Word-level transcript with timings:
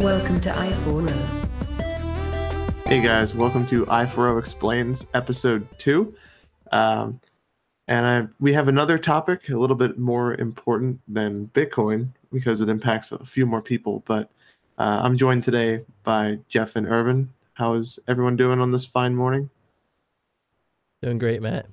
Welcome 0.00 0.40
to 0.40 0.50
I4O. 0.50 1.10
Hey 2.86 3.02
guys, 3.02 3.34
welcome 3.34 3.66
to 3.66 3.84
I4O 3.84 4.38
Explains 4.38 5.06
episode 5.12 5.68
two. 5.76 6.14
Um, 6.72 7.20
and 7.86 8.06
I, 8.06 8.26
we 8.40 8.54
have 8.54 8.68
another 8.68 8.96
topic 8.96 9.50
a 9.50 9.58
little 9.58 9.76
bit 9.76 9.98
more 9.98 10.36
important 10.36 10.98
than 11.06 11.48
Bitcoin 11.48 12.08
because 12.32 12.62
it 12.62 12.70
impacts 12.70 13.12
a 13.12 13.22
few 13.26 13.44
more 13.44 13.60
people. 13.60 14.02
But 14.06 14.30
uh, 14.78 15.00
I'm 15.02 15.18
joined 15.18 15.42
today 15.42 15.84
by 16.02 16.38
Jeff 16.48 16.76
and 16.76 16.86
Irvin. 16.86 17.28
How 17.52 17.74
is 17.74 17.98
everyone 18.08 18.36
doing 18.36 18.58
on 18.58 18.72
this 18.72 18.86
fine 18.86 19.14
morning? 19.14 19.50
Doing 21.02 21.18
great, 21.18 21.42
Matt. 21.42 21.66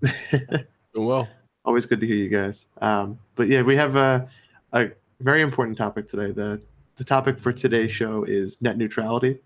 Doing 0.30 0.64
well. 0.94 1.28
Always 1.66 1.84
good 1.84 2.00
to 2.00 2.06
hear 2.06 2.16
you 2.16 2.30
guys. 2.30 2.64
Um, 2.80 3.18
but 3.34 3.48
yeah, 3.48 3.60
we 3.60 3.76
have 3.76 3.96
a, 3.96 4.26
a 4.72 4.88
very 5.20 5.42
important 5.42 5.76
topic 5.76 6.08
today. 6.08 6.30
The 6.30 6.62
the 6.96 7.04
topic 7.04 7.38
for 7.38 7.52
today's 7.52 7.92
show 7.92 8.24
is 8.24 8.60
net 8.62 8.78
neutrality. 8.78 9.38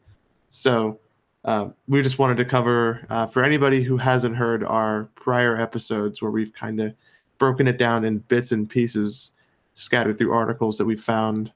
So 0.51 1.01
uh, 1.45 1.69
we 1.87 2.03
just 2.03 2.19
wanted 2.19 2.37
to 2.37 2.45
cover 2.45 3.07
uh, 3.11 3.27
for 3.27 3.43
anybody 3.43 3.83
who 3.83 3.97
hasn't 3.97 4.37
heard 4.37 4.65
our 4.65 5.05
prior 5.15 5.59
episodes 5.59 6.21
where 6.21 6.31
we've 6.31 6.53
kind 6.53 6.81
of 6.81 6.95
broken 7.39 7.67
it 7.67 7.79
down 7.79 8.05
in 8.05 8.19
bits 8.19 8.53
and 8.53 8.69
pieces 8.69 9.33
scattered 9.75 10.19
through 10.19 10.33
articles 10.33 10.77
that 10.77 10.85
we 10.85 10.97
found. 10.97 11.53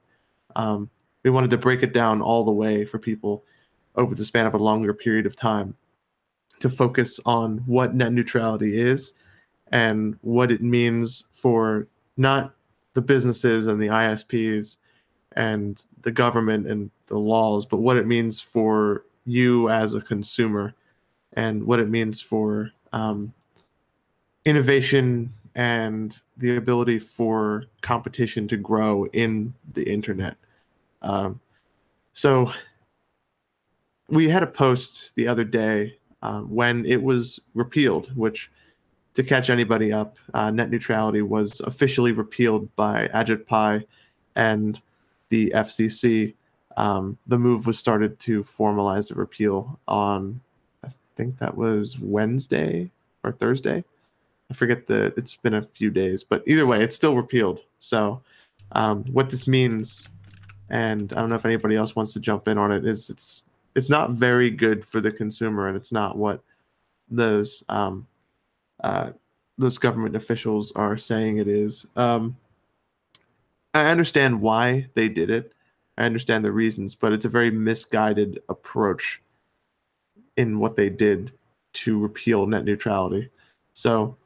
Um, 0.57 0.89
we 1.25 1.31
wanted 1.31 1.51
to 1.51 1.59
break 1.59 1.83
it 1.83 1.93
down 1.93 2.23
all 2.23 2.45
the 2.45 2.53
way 2.53 2.85
for 2.85 2.99
people 2.99 3.45
over 3.97 4.15
the 4.15 4.25
span 4.25 4.47
of 4.47 4.55
a 4.55 4.59
longer 4.59 4.95
period 4.95 5.27
of 5.27 5.37
time 5.37 5.75
to 6.61 6.69
focus 6.69 7.19
on 7.27 7.59
what 7.67 7.95
net 7.95 8.13
neutrality 8.13 8.81
is 8.81 9.15
and 9.73 10.17
what 10.23 10.53
it 10.53 10.63
means 10.63 11.25
for 11.33 11.89
not 12.17 12.55
the 12.95 13.03
businesses 13.03 13.67
and 13.67 13.81
the 13.81 13.89
ISPs 13.89 14.77
and 15.37 15.85
the 16.03 16.13
government 16.13 16.67
and 16.67 16.91
the 17.07 17.19
laws, 17.19 17.67
but 17.67 17.79
what 17.79 17.97
it 17.97 18.07
means 18.07 18.41
for 18.41 19.05
you 19.25 19.69
as 19.71 19.95
a 19.95 20.01
consumer 20.01 20.75
and 21.35 21.65
what 21.65 21.81
it 21.81 21.89
means 21.89 22.21
for 22.21 22.71
um, 22.93 23.33
innovation 24.45 25.33
and 25.55 26.21
the 26.39 26.57
ability 26.57 26.99
for 26.99 27.65
competition 27.83 28.49
to 28.49 28.57
grow 28.57 29.07
in 29.07 29.53
the 29.75 29.83
internet. 29.85 30.37
Um, 31.03 31.41
so 32.13 32.53
we 34.09 34.29
had 34.29 34.43
a 34.43 34.47
post 34.47 35.15
the 35.15 35.29
other 35.29 35.45
day 35.45 35.97
uh, 36.23 36.41
when 36.41 36.85
it 36.87 37.03
was 37.03 37.41
repealed, 37.55 38.15
which 38.17 38.51
to 39.15 39.23
catch 39.23 39.51
anybody 39.51 39.93
up, 39.93 40.17
uh, 40.35 40.51
net 40.51 40.71
neutrality 40.71 41.23
was 41.23 41.61
officially 41.61 42.13
repealed 42.13 42.75
by 42.77 43.09
Ajit 43.15 43.47
Pai 43.47 43.87
and 44.37 44.81
the 45.33 45.51
FCC, 45.55 46.35
um, 46.77 47.17
the 47.27 47.39
move 47.39 47.67
was 47.67 47.79
started 47.79 48.19
to 48.19 48.43
formalize 48.43 49.09
the 49.09 49.15
repeal 49.15 49.81
on, 49.89 50.39
I 50.85 50.89
think 51.17 51.39
that 51.39 51.57
was 51.57 51.99
Wednesday 51.99 52.91
or 53.25 53.33
Thursday. 53.33 53.83
I 54.51 54.55
forget 54.55 54.87
the. 54.87 55.15
It's 55.17 55.37
been 55.37 55.55
a 55.55 55.63
few 55.63 55.91
days, 55.91 56.23
but 56.23 56.43
either 56.47 56.67
way, 56.67 56.83
it's 56.83 56.95
still 56.95 57.17
repealed. 57.17 57.61
So, 57.79 58.21
um, 58.73 59.05
what 59.05 59.31
this 59.31 59.49
means, 59.49 60.11
and 60.69 61.11
I 61.15 61.21
don't 61.21 61.31
know 61.31 61.37
if 61.37 61.47
anybody 61.47 61.77
else 61.77 61.97
wants 61.97 62.13
to 62.13 62.21
jump 62.21 62.47
in 62.47 62.59
on 62.59 62.71
it, 62.71 62.85
is 62.85 63.09
it's 63.09 63.45
it's 63.75 63.89
not 63.89 64.13
very 64.13 64.51
good 64.51 64.85
for 64.85 65.01
the 65.01 65.11
consumer, 65.11 65.69
and 65.69 65.79
it's 65.79 65.93
not 65.93 66.19
what 66.19 66.43
those 67.11 67.65
um, 67.71 68.07
uh, 68.85 69.13
those 69.57 69.79
government 69.79 70.15
officials 70.15 70.73
are 70.73 70.99
saying 70.99 71.39
it 71.39 71.49
is. 71.49 71.87
Um, 71.97 72.37
I 73.75 73.91
understand 73.91 74.41
why 74.41 74.89
they 74.95 75.09
did 75.09 75.31
it. 75.31 75.53
I 75.99 76.05
understand 76.05 76.45
the 76.45 76.53
reasons, 76.53 76.95
but 76.95 77.13
it's 77.13 77.25
a 77.25 77.31
very 77.31 77.51
misguided 77.51 78.41
approach 78.49 79.23
in 80.37 80.59
what 80.59 80.77
they 80.77 80.91
did 80.91 81.33
to 81.75 81.99
repeal 81.99 82.47
net 82.47 82.65
neutrality. 82.65 83.31
So 83.75 84.17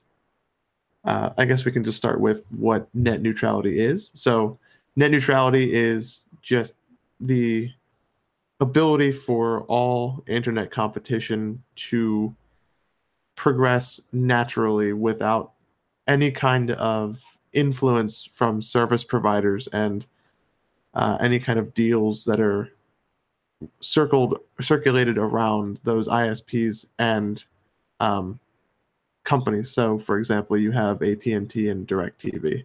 uh, 1.05 1.31
I 1.37 1.45
guess 1.45 1.65
we 1.65 1.73
can 1.73 1.85
just 1.85 1.97
start 1.97 2.21
with 2.21 2.45
what 2.51 2.89
net 2.95 3.23
neutrality 3.23 3.79
is. 3.79 4.11
So 4.15 4.59
net 4.97 5.11
neutrality 5.11 5.73
is 5.73 6.27
just 6.43 6.75
the 7.21 7.71
ability 8.61 9.12
for 9.12 9.62
all 9.62 10.25
internet 10.27 10.71
competition 10.71 11.62
to 11.77 12.35
progress 13.37 14.01
naturally 14.12 14.93
without 14.93 15.53
any 16.09 16.31
kind 16.31 16.71
of 16.73 17.36
influence 17.56 18.28
from 18.31 18.62
service 18.62 19.03
providers 19.03 19.67
and 19.72 20.06
uh, 20.94 21.19
any 21.21 21.41
kind 21.41 21.59
of 21.59 21.75
deals 21.75 22.25
that 22.25 22.41
are 22.41 22.71
circled 23.81 24.39
circulated 24.61 25.19
around 25.19 25.81
those 25.83 26.09
ISPs 26.09 26.87
and 26.99 27.44
um, 28.00 28.39
companies. 29.25 29.71
So, 29.71 29.99
for 29.99 30.19
example, 30.19 30.56
you 30.56 30.71
have 30.72 31.03
AT 31.03 31.27
and 31.27 31.50
T 31.50 31.69
and 31.69 31.87
Directv. 31.87 32.65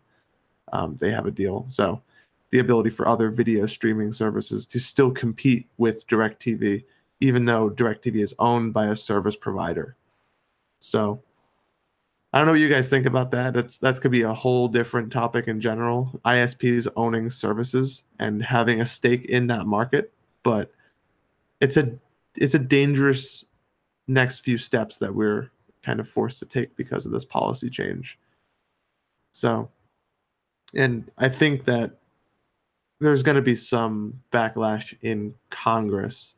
Um, 0.74 0.96
they 0.98 1.12
have 1.12 1.26
a 1.26 1.32
deal. 1.32 1.66
So, 1.68 2.02
the 2.52 2.60
ability 2.60 2.90
for 2.90 3.08
other 3.08 3.30
video 3.30 3.66
streaming 3.66 4.12
services 4.12 4.66
to 4.68 4.80
still 4.80 5.12
compete 5.12 5.68
with 5.78 6.06
Directv, 6.08 6.84
even 7.22 7.46
though 7.46 7.70
Directv 7.70 8.16
is 8.16 8.36
owned 8.40 8.74
by 8.74 8.88
a 8.88 8.96
service 8.96 9.38
provider. 9.38 9.96
So, 10.82 11.22
I 12.34 12.38
don't 12.38 12.46
know 12.46 12.54
what 12.54 12.62
you 12.62 12.70
guys 12.70 12.88
think 12.88 13.06
about 13.06 13.32
that. 13.32 13.54
That's 13.54 13.78
that 13.80 14.00
could 14.00 14.12
be 14.12 14.22
a 14.22 14.34
whole 14.34 14.70
different 14.70 15.12
topic 15.12 15.48
in 15.48 15.60
general. 15.60 16.20
ISPs 16.26 16.88
owning 16.96 17.30
services 17.30 18.04
and 18.20 18.42
having 18.42 18.80
a 18.80 18.86
stake 18.86 19.26
in 19.26 19.48
that 19.48 19.66
market, 19.66 20.14
but 20.44 20.72
it's 21.60 21.76
a 21.76 21.92
it's 22.36 22.56
a 22.56 22.60
dangerous 22.60 23.46
next 24.08 24.40
few 24.40 24.58
steps 24.58 24.98
that 25.00 25.14
we're 25.14 25.52
kind 25.84 26.00
of 26.00 26.08
forced 26.08 26.40
to 26.40 26.46
take 26.46 26.76
because 26.78 27.06
of 27.06 27.12
this 27.12 27.26
policy 27.26 27.70
change. 27.70 28.18
So, 29.32 29.70
and 30.74 31.10
I 31.18 31.28
think 31.28 31.66
that 31.66 31.98
there's 33.02 33.24
going 33.24 33.36
to 33.36 33.42
be 33.42 33.56
some 33.56 34.22
backlash 34.32 34.96
in 35.02 35.34
Congress, 35.50 36.36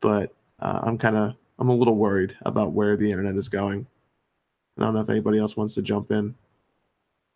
but 0.00 0.34
uh, 0.60 0.80
I'm 0.82 0.98
kind 0.98 1.16
of 1.16 1.34
I'm 1.58 1.70
a 1.70 1.74
little 1.74 1.96
worried 1.96 2.36
about 2.42 2.72
where 2.72 2.96
the 2.96 3.10
internet 3.10 3.36
is 3.36 3.48
going. 3.48 3.86
I 4.78 4.82
don't 4.82 4.94
know 4.94 5.00
if 5.00 5.10
anybody 5.10 5.38
else 5.38 5.56
wants 5.56 5.74
to 5.74 5.82
jump 5.82 6.10
in, 6.10 6.34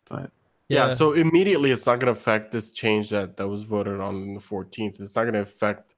but 0.09 0.31
yeah. 0.69 0.87
yeah 0.87 0.93
so 0.93 1.13
immediately, 1.13 1.71
it's 1.71 1.85
not 1.85 1.99
going 1.99 2.13
to 2.13 2.19
affect 2.19 2.51
this 2.51 2.71
change 2.71 3.09
that 3.09 3.37
that 3.37 3.47
was 3.47 3.63
voted 3.63 3.99
on 3.99 4.35
the 4.35 4.39
14th. 4.39 4.99
It's 4.99 5.15
not 5.15 5.23
going 5.23 5.33
to 5.33 5.41
affect 5.41 5.95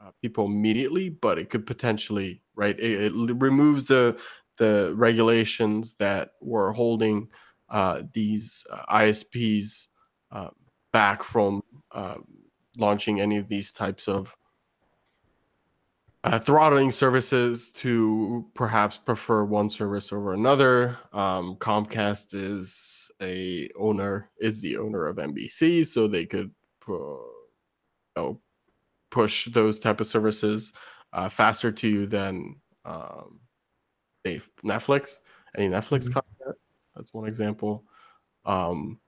uh, 0.00 0.10
people 0.20 0.46
immediately, 0.46 1.08
but 1.08 1.38
it 1.38 1.48
could 1.48 1.66
potentially, 1.66 2.42
right? 2.56 2.78
It, 2.78 3.12
it 3.12 3.12
removes 3.14 3.86
the 3.86 4.18
the 4.58 4.92
regulations 4.94 5.94
that 5.94 6.32
were 6.40 6.72
holding 6.72 7.28
uh, 7.68 8.02
these 8.12 8.64
uh, 8.70 8.84
ISPs 8.96 9.88
uh, 10.30 10.50
back 10.92 11.22
from 11.22 11.62
uh, 11.92 12.16
launching 12.76 13.20
any 13.20 13.38
of 13.38 13.48
these 13.48 13.72
types 13.72 14.08
of 14.08 14.36
uh, 16.24 16.38
throttling 16.38 16.90
services 16.90 17.70
to 17.72 18.46
perhaps 18.54 18.96
prefer 18.96 19.44
one 19.44 19.68
service 19.68 20.12
over 20.12 20.34
another. 20.34 20.96
Um, 21.12 21.56
Comcast 21.56 22.34
is 22.34 23.10
a 23.20 23.68
owner 23.78 24.30
is 24.38 24.60
the 24.60 24.76
owner 24.76 25.06
of 25.06 25.16
NBC, 25.16 25.86
so 25.86 26.06
they 26.06 26.26
could 26.26 26.50
uh, 26.88 26.92
you 26.92 27.24
know, 28.16 28.40
push 29.10 29.46
those 29.46 29.78
type 29.78 30.00
of 30.00 30.06
services 30.06 30.72
uh, 31.12 31.28
faster 31.28 31.72
to 31.72 31.88
you 31.88 32.06
than 32.06 32.56
um, 32.84 33.40
a 34.26 34.40
Netflix. 34.64 35.18
Any 35.56 35.68
Netflix 35.68 36.08
mm-hmm. 36.08 36.12
content? 36.14 36.56
That's 36.94 37.12
one 37.12 37.26
example. 37.26 37.84
Um, 38.44 38.98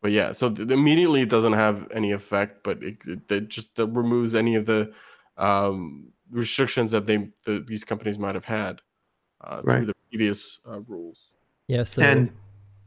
but 0.00 0.12
yeah, 0.12 0.32
so 0.32 0.48
th- 0.48 0.70
immediately 0.70 1.22
it 1.22 1.28
doesn't 1.28 1.52
have 1.52 1.90
any 1.92 2.12
effect, 2.12 2.62
but 2.62 2.82
it, 2.82 2.98
it, 3.06 3.30
it 3.30 3.48
just 3.48 3.70
removes 3.78 4.34
any 4.34 4.54
of 4.54 4.66
the 4.66 4.92
um, 5.36 6.12
restrictions 6.30 6.90
that 6.90 7.06
they 7.06 7.28
the, 7.44 7.64
these 7.66 7.84
companies 7.84 8.18
might 8.18 8.34
have 8.34 8.44
had 8.44 8.80
uh, 9.42 9.60
right. 9.64 9.78
through 9.78 9.86
the 9.86 9.94
previous 10.10 10.58
uh, 10.68 10.80
rules. 10.80 11.18
Yeah. 11.66 11.84
So, 11.84 12.02
and 12.02 12.30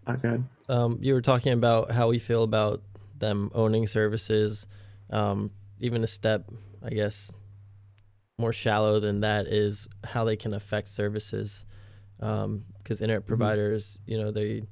okay. 0.08 0.40
um, 0.70 0.98
you 1.02 1.14
were 1.14 1.22
talking 1.22 1.54
about 1.54 1.92
how 1.92 2.10
we 2.10 2.20
feel 2.20 2.44
about 2.44 2.82
them 3.18 3.52
owning 3.54 3.88
services. 3.88 4.68
Um, 5.10 5.52
even 5.80 6.04
a 6.04 6.08
step, 6.08 6.50
I 6.82 6.90
guess, 6.90 7.32
more 8.38 8.54
shallow 8.54 9.00
than 9.00 9.22
that 9.22 9.48
is 9.48 9.88
how 10.04 10.24
they 10.24 10.36
can 10.36 10.54
affect 10.54 10.90
services. 10.90 11.66
Because 12.18 12.44
um, 12.46 12.64
internet 12.90 13.22
mm-hmm. 13.22 13.28
providers, 13.28 14.00
you 14.06 14.18
know, 14.18 14.32
they 14.32 14.64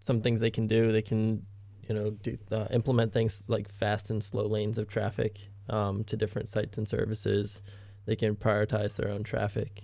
some 0.00 0.20
things 0.20 0.40
they 0.40 0.50
can 0.50 0.66
do. 0.66 0.92
They 0.92 1.02
can, 1.02 1.44
you 1.88 1.94
know, 1.94 2.10
do, 2.10 2.38
uh, 2.52 2.66
implement 2.70 3.12
things 3.12 3.48
like 3.48 3.68
fast 3.68 4.10
and 4.10 4.22
slow 4.22 4.46
lanes 4.46 4.78
of 4.78 4.88
traffic 4.88 5.40
um, 5.68 6.04
to 6.04 6.16
different 6.16 6.48
sites 6.48 6.78
and 6.78 6.88
services 6.88 7.60
they 8.06 8.16
can 8.16 8.36
prioritize 8.36 8.96
their 8.96 9.10
own 9.10 9.22
traffic. 9.22 9.82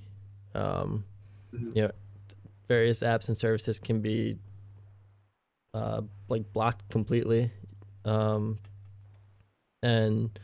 Um, 0.54 1.04
mm-hmm. 1.52 1.70
You 1.74 1.82
know, 1.82 1.90
various 2.68 3.00
apps 3.00 3.28
and 3.28 3.36
services 3.36 3.78
can 3.78 4.00
be 4.00 4.38
uh, 5.74 6.02
like 6.28 6.50
blocked 6.52 6.88
completely, 6.88 7.50
um, 8.04 8.58
and 9.82 10.38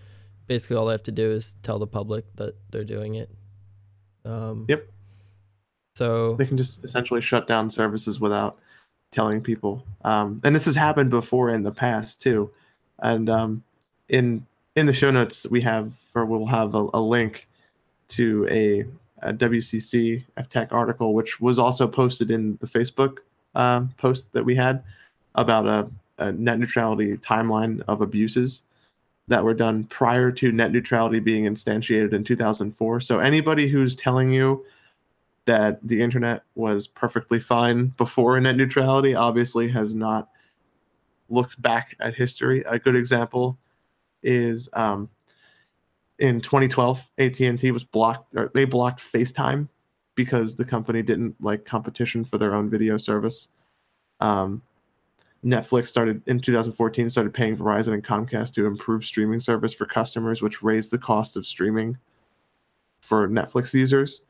basically 0.47 0.77
all 0.77 0.87
they 0.87 0.93
have 0.93 1.03
to 1.05 1.13
do 1.13 1.31
is 1.31 1.55
tell 1.63 1.79
the 1.79 1.87
public 1.87 2.25
that 2.37 2.55
they're 2.71 2.85
doing 2.85 3.15
it. 3.15 3.31
Um, 4.25 4.67
Yep. 4.69 4.89
So 5.97 6.37
they 6.37 6.47
can 6.47 6.57
just 6.57 6.85
essentially 6.85 7.21
shut 7.21 7.49
down 7.49 7.69
services 7.69 8.21
without 8.21 8.59
telling 9.11 9.41
people. 9.41 9.85
Um, 10.05 10.39
and 10.45 10.55
this 10.55 10.67
has 10.67 10.77
happened 10.77 11.11
before 11.11 11.51
in 11.51 11.65
the 11.65 11.73
past 11.73 12.23
too. 12.23 12.51
And 13.01 13.29
um, 13.29 13.65
in 14.09 14.47
in 14.77 14.87
the 14.87 14.93
show 14.93 15.11
notes 15.11 15.47
we 15.51 15.61
have, 15.63 15.97
or 16.15 16.25
we'll 16.25 16.47
have 16.47 16.77
a, 16.77 16.89
a 16.95 17.01
link 17.01 17.49
to 18.09 18.47
a, 18.51 18.85
a 19.23 19.33
WCC 19.33 20.25
Tech 20.49 20.73
article, 20.73 21.15
which 21.15 21.41
was 21.41 21.59
also 21.59 21.87
posted 21.87 22.31
in 22.31 22.57
the 22.61 22.67
Facebook 22.67 23.19
um, 23.55 23.91
post 23.97 24.33
that 24.33 24.45
we 24.45 24.55
had 24.55 24.83
about 25.35 25.67
a, 25.67 25.89
a 26.19 26.33
net 26.33 26.59
neutrality 26.59 27.17
timeline 27.17 27.83
of 27.89 28.01
abuses 28.01 28.63
that 29.29 29.45
were 29.45 29.55
done 29.55 29.85
prior 29.85 30.33
to 30.33 30.51
net 30.51 30.73
neutrality 30.73 31.21
being 31.21 31.45
instantiated 31.45 32.13
in 32.13 32.25
2004. 32.25 33.01
So 33.01 33.19
anybody 33.19 33.69
who's 33.69 33.95
telling 33.95 34.33
you 34.33 34.65
that 35.45 35.79
the 35.87 36.01
internet 36.01 36.43
was 36.55 36.87
perfectly 36.87 37.39
fine 37.39 37.89
before 37.97 38.41
net 38.41 38.57
neutrality 38.57 39.15
obviously 39.15 39.69
has 39.69 39.95
not 39.95 40.29
looked 41.29 41.61
back 41.61 41.95
at 42.01 42.15
history. 42.15 42.63
A 42.67 42.79
good 42.79 42.97
example 42.97 43.59
is 44.23 44.69
um, 44.73 45.09
in 46.19 46.41
2012, 46.41 47.05
AT&T 47.19 47.71
was 47.71 47.85
blocked. 47.85 48.35
Or 48.35 48.51
they 48.55 48.65
blocked 48.65 49.01
FaceTime 49.01 49.69
because 50.15 50.57
the 50.57 50.65
company 50.65 51.03
didn't 51.03 51.35
like 51.41 51.65
competition 51.65 52.25
for 52.25 52.39
their 52.39 52.55
own 52.55 52.69
video 52.69 52.97
service. 52.97 53.49
Um, 54.21 54.63
Netflix 55.45 55.87
started 55.87 56.21
in 56.27 56.41
2014 56.41 57.09
started 57.09 57.33
paying 57.33 57.57
Verizon 57.57 57.93
and 57.93 58.03
Comcast 58.03 58.53
to 58.55 58.67
improve 58.67 59.05
streaming 59.05 59.39
service 59.39 59.73
for 59.73 59.87
customers, 59.87 60.43
which 60.43 60.63
raised 60.63 60.91
the 60.91 60.99
cost 60.99 61.37
of 61.37 61.47
streaming 61.47 61.97
for 63.01 63.29
Netflix 63.29 63.73
users. 63.73 64.23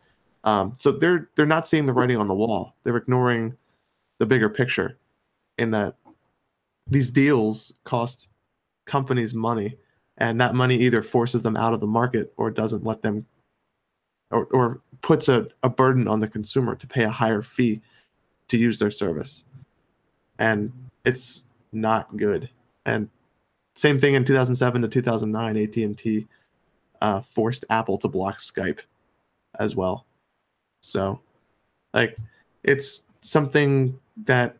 Um, 0.44 0.74
so 0.78 0.92
they're 0.92 1.30
they're 1.34 1.46
not 1.46 1.66
seeing 1.66 1.86
the 1.86 1.92
writing 1.92 2.18
on 2.18 2.28
the 2.28 2.34
wall. 2.34 2.74
They're 2.84 2.96
ignoring 2.96 3.56
the 4.18 4.26
bigger 4.26 4.50
picture, 4.50 4.98
in 5.56 5.70
that 5.70 5.96
these 6.86 7.10
deals 7.10 7.72
cost 7.84 8.28
companies 8.84 9.34
money, 9.34 9.76
and 10.18 10.40
that 10.40 10.54
money 10.54 10.76
either 10.76 11.02
forces 11.02 11.42
them 11.42 11.56
out 11.56 11.72
of 11.72 11.80
the 11.80 11.86
market 11.86 12.32
or 12.36 12.50
doesn't 12.50 12.84
let 12.84 13.02
them, 13.02 13.26
or 14.30 14.44
or 14.52 14.80
puts 15.00 15.28
a, 15.28 15.46
a 15.62 15.68
burden 15.68 16.06
on 16.06 16.20
the 16.20 16.28
consumer 16.28 16.74
to 16.76 16.86
pay 16.86 17.04
a 17.04 17.10
higher 17.10 17.42
fee 17.42 17.80
to 18.48 18.56
use 18.56 18.78
their 18.78 18.90
service, 18.90 19.44
and 20.38 20.72
it's 21.04 21.44
not 21.72 22.16
good. 22.16 22.48
And 22.86 23.08
same 23.74 23.98
thing 23.98 24.14
in 24.14 24.24
2007 24.24 24.82
to 24.82 24.88
2009, 24.88 25.56
AT&T 25.56 26.26
uh, 27.00 27.20
forced 27.20 27.64
Apple 27.70 27.98
to 27.98 28.08
block 28.08 28.38
Skype 28.38 28.80
as 29.58 29.76
well. 29.76 30.06
So, 30.80 31.20
like, 31.94 32.16
it's 32.64 33.04
something 33.20 33.98
that 34.24 34.56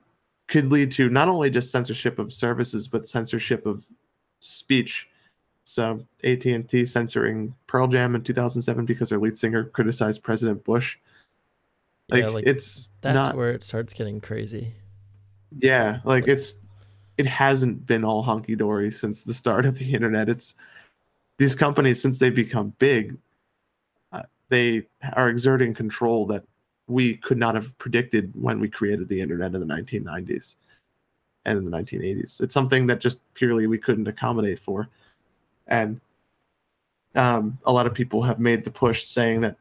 could 0.46 0.70
lead 0.70 0.90
to 0.92 1.08
not 1.08 1.28
only 1.28 1.50
just 1.50 1.70
censorship 1.70 2.18
of 2.18 2.32
services, 2.32 2.88
but 2.88 3.06
censorship 3.06 3.66
of 3.66 3.86
speech. 4.40 5.08
So, 5.68 6.02
AT&T 6.24 6.86
censoring 6.86 7.54
Pearl 7.66 7.88
Jam 7.88 8.14
in 8.14 8.22
2007 8.22 8.86
because 8.86 9.10
their 9.10 9.18
lead 9.18 9.36
singer 9.36 9.64
criticized 9.64 10.22
President 10.22 10.64
Bush. 10.64 10.96
Like, 12.08 12.22
Yeah, 12.24 12.30
like, 12.30 12.46
it's 12.46 12.90
that's 13.02 13.14
not. 13.14 13.36
where 13.36 13.52
it 13.52 13.62
starts 13.62 13.92
getting 13.92 14.18
crazy. 14.18 14.72
Yeah, 15.54 16.00
like 16.04 16.26
it's 16.26 16.54
it 17.18 17.26
hasn't 17.26 17.86
been 17.86 18.02
all 18.02 18.24
honky 18.24 18.56
dory 18.56 18.90
since 18.90 19.22
the 19.24 19.34
start 19.34 19.66
of 19.66 19.76
the 19.76 19.92
internet. 19.92 20.30
It's 20.30 20.54
these 21.36 21.54
companies 21.54 22.00
since 22.00 22.18
they've 22.18 22.34
become 22.34 22.72
big, 22.78 23.18
uh, 24.12 24.22
they 24.48 24.86
are 25.12 25.28
exerting 25.28 25.74
control 25.74 26.24
that 26.28 26.44
we 26.86 27.18
could 27.18 27.36
not 27.36 27.54
have 27.54 27.76
predicted 27.76 28.32
when 28.34 28.58
we 28.58 28.70
created 28.70 29.06
the 29.10 29.20
internet 29.20 29.52
in 29.52 29.60
the 29.60 29.66
1990s 29.66 30.54
and 31.44 31.58
in 31.58 31.70
the 31.70 31.76
1980s. 31.76 32.40
It's 32.40 32.54
something 32.54 32.86
that 32.86 33.00
just 33.00 33.20
purely 33.34 33.66
we 33.66 33.76
couldn't 33.76 34.08
accommodate 34.08 34.58
for, 34.58 34.88
and 35.68 36.00
um, 37.14 37.58
a 37.64 37.72
lot 37.72 37.86
of 37.86 37.94
people 37.94 38.22
have 38.22 38.38
made 38.38 38.64
the 38.64 38.70
push 38.70 39.04
saying 39.04 39.40
that 39.42 39.56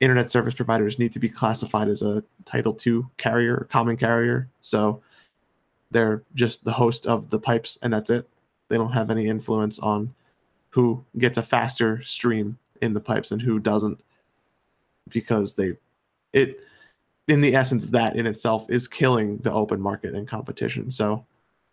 internet 0.00 0.30
service 0.30 0.54
providers 0.54 0.98
need 0.98 1.12
to 1.12 1.20
be 1.20 1.28
classified 1.28 1.88
as 1.88 2.02
a 2.02 2.22
Title 2.44 2.76
II 2.84 3.02
carrier, 3.18 3.66
common 3.70 3.96
carrier. 3.96 4.48
So 4.60 5.00
they're 5.90 6.22
just 6.34 6.64
the 6.64 6.72
host 6.72 7.06
of 7.06 7.30
the 7.30 7.38
pipes, 7.38 7.78
and 7.82 7.92
that's 7.92 8.10
it. 8.10 8.28
They 8.68 8.76
don't 8.76 8.92
have 8.92 9.10
any 9.10 9.26
influence 9.28 9.78
on 9.78 10.12
who 10.70 11.04
gets 11.18 11.38
a 11.38 11.42
faster 11.42 12.02
stream 12.02 12.58
in 12.80 12.94
the 12.94 13.00
pipes 13.00 13.30
and 13.30 13.40
who 13.40 13.58
doesn't, 13.58 14.00
because 15.08 15.54
they, 15.54 15.74
it, 16.32 16.60
in 17.28 17.40
the 17.40 17.54
essence, 17.54 17.86
that 17.88 18.16
in 18.16 18.26
itself 18.26 18.68
is 18.70 18.88
killing 18.88 19.36
the 19.38 19.52
open 19.52 19.80
market 19.80 20.14
and 20.14 20.26
competition. 20.26 20.90
So 20.90 21.24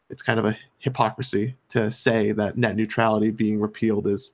it's 0.09 0.21
kind 0.21 0.39
of 0.39 0.45
a 0.45 0.57
hypocrisy 0.79 1.55
to 1.69 1.91
say 1.91 2.31
that 2.31 2.57
net 2.57 2.75
neutrality 2.75 3.31
being 3.31 3.59
repealed 3.59 4.07
is 4.07 4.33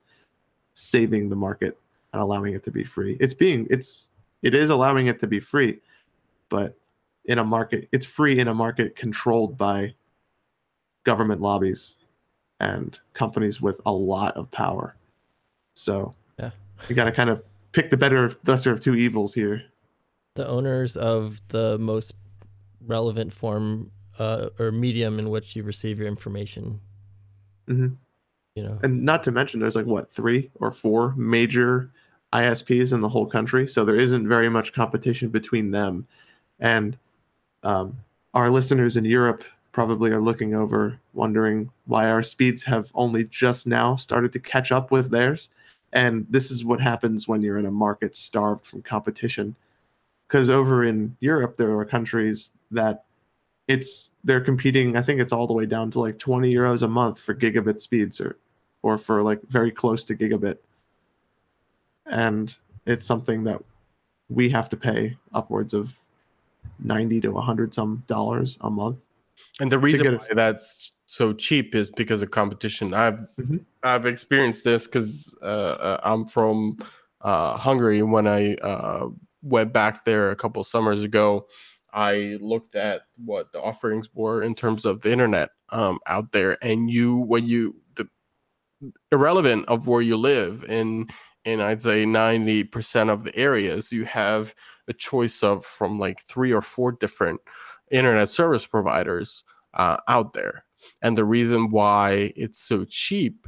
saving 0.74 1.28
the 1.28 1.36
market 1.36 1.78
and 2.12 2.22
allowing 2.22 2.54
it 2.54 2.62
to 2.64 2.70
be 2.70 2.84
free. 2.84 3.16
It's 3.20 3.34
being 3.34 3.66
it's 3.70 4.08
it 4.42 4.54
is 4.54 4.70
allowing 4.70 5.06
it 5.06 5.18
to 5.20 5.26
be 5.26 5.40
free, 5.40 5.80
but 6.48 6.76
in 7.26 7.38
a 7.38 7.44
market 7.44 7.88
it's 7.92 8.06
free 8.06 8.38
in 8.38 8.48
a 8.48 8.54
market 8.54 8.96
controlled 8.96 9.56
by 9.56 9.94
government 11.04 11.40
lobbies 11.40 11.96
and 12.60 12.98
companies 13.12 13.60
with 13.60 13.80
a 13.86 13.92
lot 13.92 14.36
of 14.36 14.50
power. 14.50 14.96
So 15.74 16.14
Yeah. 16.38 16.50
you 16.88 16.94
got 16.94 17.04
to 17.04 17.12
kind 17.12 17.28
of 17.30 17.42
pick 17.72 17.90
the 17.90 17.96
better 17.96 18.32
lesser 18.46 18.72
of 18.72 18.80
two 18.80 18.94
evils 18.94 19.34
here. 19.34 19.62
The 20.34 20.46
owners 20.48 20.96
of 20.96 21.40
the 21.48 21.78
most 21.78 22.14
relevant 22.80 23.32
form 23.32 23.90
uh, 24.18 24.48
or 24.58 24.72
medium 24.72 25.18
in 25.18 25.30
which 25.30 25.56
you 25.56 25.62
receive 25.62 25.98
your 25.98 26.08
information. 26.08 26.80
Mhm. 27.68 27.96
You 28.54 28.62
know, 28.62 28.78
And 28.82 29.04
not 29.04 29.22
to 29.24 29.32
mention 29.32 29.60
there's 29.60 29.76
like 29.76 29.86
what, 29.86 30.10
3 30.10 30.50
or 30.54 30.72
4 30.72 31.14
major 31.16 31.90
ISPs 32.32 32.92
in 32.92 33.00
the 33.00 33.08
whole 33.08 33.26
country, 33.26 33.66
so 33.66 33.84
there 33.84 33.96
isn't 33.96 34.26
very 34.28 34.48
much 34.48 34.72
competition 34.72 35.28
between 35.28 35.70
them. 35.70 36.06
And 36.58 36.96
um, 37.62 37.98
our 38.34 38.50
listeners 38.50 38.96
in 38.96 39.04
Europe 39.04 39.44
probably 39.72 40.10
are 40.10 40.22
looking 40.22 40.54
over, 40.54 40.98
wondering 41.12 41.70
why 41.84 42.08
our 42.08 42.22
speeds 42.22 42.62
have 42.64 42.90
only 42.94 43.24
just 43.24 43.66
now 43.66 43.94
started 43.94 44.32
to 44.32 44.40
catch 44.40 44.72
up 44.72 44.90
with 44.90 45.10
theirs. 45.10 45.50
And 45.92 46.26
this 46.30 46.50
is 46.50 46.64
what 46.64 46.80
happens 46.80 47.28
when 47.28 47.42
you're 47.42 47.58
in 47.58 47.66
a 47.66 47.70
market 47.70 48.16
starved 48.16 48.64
from 48.64 48.82
competition. 48.82 49.54
Because 50.26 50.48
over 50.48 50.84
in 50.84 51.14
Europe, 51.20 51.56
there 51.56 51.78
are 51.78 51.84
countries 51.84 52.52
that 52.70 53.04
it's 53.68 54.12
they're 54.24 54.40
competing. 54.40 54.96
I 54.96 55.02
think 55.02 55.20
it's 55.20 55.32
all 55.32 55.46
the 55.46 55.52
way 55.52 55.66
down 55.66 55.90
to 55.92 56.00
like 56.00 56.18
20 56.18 56.52
euros 56.52 56.82
a 56.82 56.88
month 56.88 57.18
for 57.18 57.34
gigabit 57.34 57.80
speeds, 57.80 58.20
or 58.20 58.36
or 58.82 58.96
for 58.98 59.22
like 59.22 59.40
very 59.48 59.70
close 59.70 60.04
to 60.04 60.14
gigabit. 60.14 60.58
And 62.06 62.54
it's 62.86 63.06
something 63.06 63.42
that 63.44 63.62
we 64.28 64.48
have 64.50 64.68
to 64.68 64.76
pay 64.76 65.16
upwards 65.34 65.74
of 65.74 65.96
90 66.80 67.20
to 67.22 67.30
100 67.30 67.74
some 67.74 68.02
dollars 68.06 68.58
a 68.60 68.70
month 68.70 68.98
And 69.60 69.70
the 69.70 69.78
reason 69.78 70.02
get 70.02 70.12
why 70.12 70.18
us- 70.18 70.28
that's 70.34 70.92
so 71.06 71.32
cheap 71.32 71.74
is 71.74 71.90
because 71.90 72.22
of 72.22 72.30
competition. 72.30 72.92
I've 72.94 73.28
Mhm. 73.38 73.64
I've 73.82 74.06
experienced 74.06 74.64
this 74.64 74.84
because 74.86 75.32
uh, 75.42 75.44
uh, 75.44 76.00
I'm 76.02 76.26
from 76.26 76.78
uh, 77.22 77.56
Hungary. 77.56 78.02
When 78.02 78.26
I 78.26 78.54
uh, 78.56 79.08
went 79.42 79.72
back 79.72 80.04
there 80.04 80.30
a 80.30 80.36
couple 80.36 80.62
summers 80.64 81.02
ago, 81.04 81.46
I 81.96 82.36
looked 82.42 82.76
at 82.76 83.02
what 83.16 83.52
the 83.52 83.60
offerings 83.60 84.10
were 84.14 84.42
in 84.42 84.54
terms 84.54 84.84
of 84.84 85.00
the 85.00 85.10
internet 85.10 85.48
um, 85.70 85.98
out 86.06 86.30
there, 86.32 86.58
and 86.62 86.90
you 86.90 87.16
when 87.16 87.46
you 87.48 87.74
the 87.96 88.06
irrelevant 89.10 89.64
of 89.68 89.88
where 89.88 90.02
you 90.02 90.16
live 90.18 90.64
in 90.68 91.08
in 91.46 91.60
I'd 91.62 91.82
say 91.82 92.04
ninety 92.04 92.64
percent 92.64 93.08
of 93.10 93.24
the 93.24 93.34
areas, 93.34 93.92
you 93.92 94.04
have 94.04 94.54
a 94.88 94.92
choice 94.92 95.42
of 95.42 95.64
from 95.64 95.98
like 95.98 96.20
three 96.20 96.52
or 96.52 96.60
four 96.62 96.92
different 96.92 97.40
internet 97.90 98.28
service 98.28 98.66
providers 98.66 99.42
uh, 99.74 99.96
out 100.06 100.34
there. 100.34 100.64
And 101.02 101.16
the 101.16 101.24
reason 101.24 101.70
why 101.70 102.32
it's 102.36 102.58
so 102.60 102.84
cheap 102.84 103.46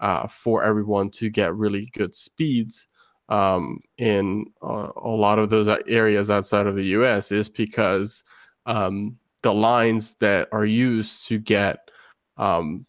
uh, 0.00 0.26
for 0.26 0.64
everyone 0.64 1.10
to 1.10 1.28
get 1.28 1.54
really 1.54 1.90
good 1.92 2.14
speeds 2.14 2.88
um, 3.30 3.80
in 3.96 4.44
uh, 4.62 4.88
a 4.96 5.08
lot 5.08 5.38
of 5.38 5.50
those 5.50 5.68
areas 5.88 6.30
outside 6.30 6.66
of 6.66 6.76
the 6.76 6.84
US 6.96 7.32
is 7.32 7.48
because 7.48 8.22
um, 8.66 9.16
the 9.42 9.54
lines 9.54 10.14
that 10.14 10.48
are 10.52 10.64
used 10.66 11.26
to 11.28 11.38
get 11.38 11.90
um, 12.36 12.84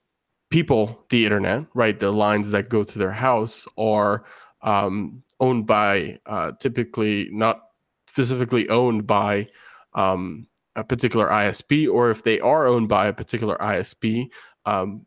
people 0.49 1.05
the 1.09 1.25
internet, 1.25 1.65
right? 1.73 1.99
The 1.99 2.11
lines 2.11 2.51
that 2.51 2.69
go 2.69 2.83
to 2.83 2.99
their 2.99 3.11
house 3.11 3.67
are 3.77 4.25
um, 4.63 5.23
owned 5.39 5.65
by 5.65 6.19
uh, 6.25 6.51
typically 6.59 7.29
not 7.31 7.61
specifically 8.07 8.67
owned 8.69 9.07
by 9.07 9.47
um, 9.93 10.47
a 10.75 10.83
particular 10.83 11.27
ISP, 11.27 11.91
or 11.91 12.11
if 12.11 12.23
they 12.23 12.39
are 12.39 12.65
owned 12.65 12.89
by 12.89 13.07
a 13.07 13.13
particular 13.13 13.57
ISP, 13.57 14.29
um, 14.65 15.05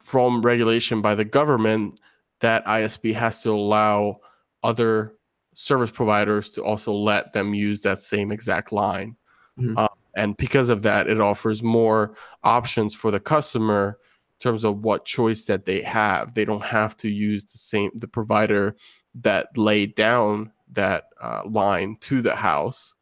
from 0.00 0.42
regulation 0.42 1.00
by 1.00 1.14
the 1.14 1.24
government, 1.24 2.00
that 2.40 2.64
ISP 2.66 3.14
has 3.14 3.42
to 3.42 3.50
allow 3.50 4.20
other 4.66 5.14
service 5.54 5.90
providers 5.90 6.50
to 6.50 6.62
also 6.62 6.92
let 6.92 7.32
them 7.32 7.54
use 7.54 7.80
that 7.80 8.02
same 8.02 8.32
exact 8.32 8.72
line. 8.72 9.16
Mhm. 9.58 9.78
Uh, 9.78 9.88
and 10.16 10.36
because 10.36 10.68
of 10.70 10.82
that, 10.82 11.08
it 11.08 11.20
offers 11.20 11.62
more 11.62 12.14
options 12.42 12.94
for 12.94 13.10
the 13.10 13.20
customer 13.20 13.98
in 14.00 14.38
terms 14.40 14.64
of 14.64 14.82
what 14.82 15.04
choice 15.04 15.44
that 15.46 15.64
they 15.66 15.82
have. 15.82 16.34
They 16.34 16.44
don't 16.44 16.64
have 16.64 16.96
to 16.98 17.08
use 17.08 17.44
the 17.44 17.58
same 17.58 17.90
the 17.94 18.08
provider 18.08 18.74
that 19.14 19.56
laid 19.56 19.94
down 19.94 20.52
that 20.72 21.04
uh, 21.20 21.42
line 21.46 21.96
to 22.00 22.20
the 22.20 22.34
house. 22.34 22.94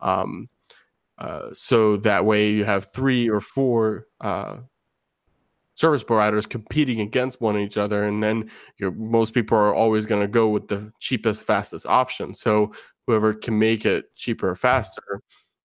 Um, 0.00 0.48
uh, 1.18 1.50
so 1.52 1.96
that 1.98 2.26
way 2.26 2.50
you 2.50 2.64
have 2.64 2.92
three 2.92 3.30
or 3.30 3.40
four 3.40 4.08
uh, 4.20 4.56
service 5.82 6.04
providers 6.04 6.46
competing 6.46 7.00
against 7.00 7.40
one 7.40 7.58
each 7.58 7.76
other, 7.76 8.04
and 8.04 8.22
then 8.22 8.48
you're, 8.78 8.92
most 8.92 9.34
people 9.34 9.58
are 9.58 9.74
always 9.74 10.06
going 10.06 10.22
to 10.22 10.28
go 10.28 10.46
with 10.46 10.68
the 10.68 10.92
cheapest, 11.00 11.44
fastest 11.44 11.86
option. 11.88 12.34
So 12.34 12.72
whoever 13.08 13.34
can 13.34 13.58
make 13.58 13.84
it 13.84 14.14
cheaper 14.14 14.50
or 14.50 14.54
faster, 14.54 15.20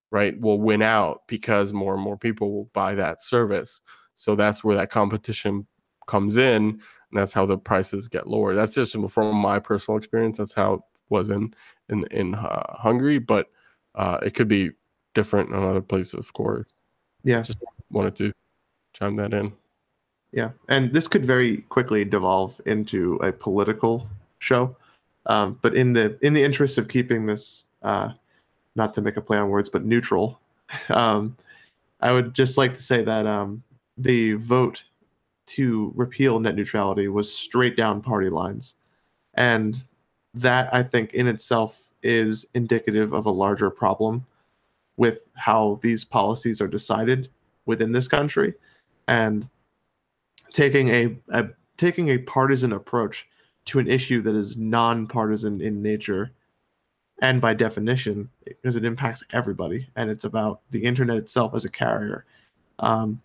right, 0.09 0.33
will 0.41 0.59
win 0.59 0.81
out 0.81 1.27
because 1.27 1.71
more 1.71 1.93
and 1.93 2.01
more 2.01 2.17
people 2.17 2.51
will 2.51 2.69
buy 2.73 2.95
that 2.95 3.21
service. 3.21 3.79
So 4.15 4.33
that's 4.33 4.63
where 4.63 4.75
that 4.77 4.89
competition 4.89 5.67
comes 6.07 6.35
in, 6.37 6.63
and 6.63 6.81
that's 7.13 7.31
how 7.31 7.45
the 7.45 7.59
prices 7.59 8.07
get 8.07 8.25
lower. 8.25 8.55
That's 8.55 8.73
just 8.73 8.97
from 9.11 9.35
my 9.35 9.59
personal 9.59 9.99
experience. 9.99 10.39
That's 10.39 10.55
how 10.55 10.73
it 10.73 10.81
was 11.09 11.29
in 11.29 11.53
in 11.89 12.05
in 12.09 12.33
uh, 12.33 12.75
Hungary, 12.75 13.19
but 13.19 13.49
uh, 13.93 14.17
it 14.23 14.33
could 14.33 14.47
be 14.47 14.71
different 15.13 15.51
in 15.51 15.63
other 15.63 15.81
places, 15.81 16.15
of 16.15 16.33
course. 16.33 16.65
Yeah. 17.23 17.43
Just 17.43 17.59
wanted 17.91 18.15
to 18.15 18.33
chime 18.93 19.15
that 19.17 19.35
in. 19.35 19.53
Yeah, 20.31 20.51
and 20.67 20.91
this 20.91 21.07
could 21.07 21.25
very 21.25 21.57
quickly 21.69 22.03
devolve 22.03 22.59
into 22.65 23.15
a 23.17 23.31
political 23.31 24.07
show. 24.39 24.75
Um, 25.25 25.57
but 25.61 25.75
in 25.75 25.93
the 25.93 26.17
in 26.21 26.33
the 26.33 26.43
interest 26.43 26.77
of 26.77 26.87
keeping 26.87 27.25
this, 27.25 27.65
uh, 27.83 28.09
not 28.75 28.93
to 28.95 29.01
make 29.01 29.17
a 29.17 29.21
play 29.21 29.37
on 29.37 29.49
words, 29.49 29.69
but 29.69 29.85
neutral, 29.85 30.39
um, 30.89 31.37
I 32.01 32.11
would 32.11 32.33
just 32.33 32.57
like 32.57 32.73
to 32.75 32.83
say 32.83 33.03
that 33.03 33.25
um, 33.25 33.63
the 33.97 34.33
vote 34.33 34.83
to 35.47 35.93
repeal 35.95 36.39
net 36.39 36.55
neutrality 36.55 37.07
was 37.07 37.33
straight 37.33 37.77
down 37.77 38.01
party 38.01 38.29
lines, 38.29 38.75
and 39.35 39.83
that 40.33 40.73
I 40.73 40.83
think 40.83 41.13
in 41.13 41.27
itself 41.27 41.83
is 42.03 42.45
indicative 42.53 43.13
of 43.13 43.25
a 43.25 43.31
larger 43.31 43.69
problem 43.69 44.25
with 44.97 45.27
how 45.35 45.79
these 45.81 46.03
policies 46.03 46.59
are 46.59 46.67
decided 46.67 47.29
within 47.65 47.91
this 47.91 48.07
country, 48.07 48.53
and 49.07 49.47
taking 50.53 50.89
a, 50.89 51.17
a 51.29 51.47
taking 51.77 52.09
a 52.09 52.17
partisan 52.17 52.73
approach 52.73 53.27
to 53.65 53.79
an 53.79 53.87
issue 53.87 54.21
that 54.21 54.35
is 54.35 54.57
non-partisan 54.57 55.61
in 55.61 55.81
nature 55.81 56.31
and 57.21 57.41
by 57.41 57.53
definition 57.53 58.29
because 58.45 58.75
it 58.75 58.85
impacts 58.85 59.23
everybody 59.33 59.87
and 59.95 60.09
it's 60.09 60.23
about 60.23 60.61
the 60.71 60.83
internet 60.83 61.17
itself 61.17 61.53
as 61.55 61.65
a 61.65 61.69
carrier 61.69 62.25
um, 62.79 63.21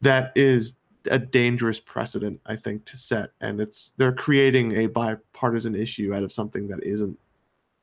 that 0.00 0.32
is 0.34 0.74
a 1.10 1.18
dangerous 1.18 1.80
precedent 1.80 2.38
i 2.46 2.54
think 2.54 2.84
to 2.84 2.96
set. 2.96 3.30
And 3.40 3.60
it's 3.60 3.92
they're 3.96 4.12
creating 4.12 4.76
a 4.76 4.86
bipartisan 4.86 5.74
issue 5.74 6.14
out 6.14 6.22
of 6.22 6.30
something 6.32 6.68
that 6.68 6.84
isn't 6.84 7.18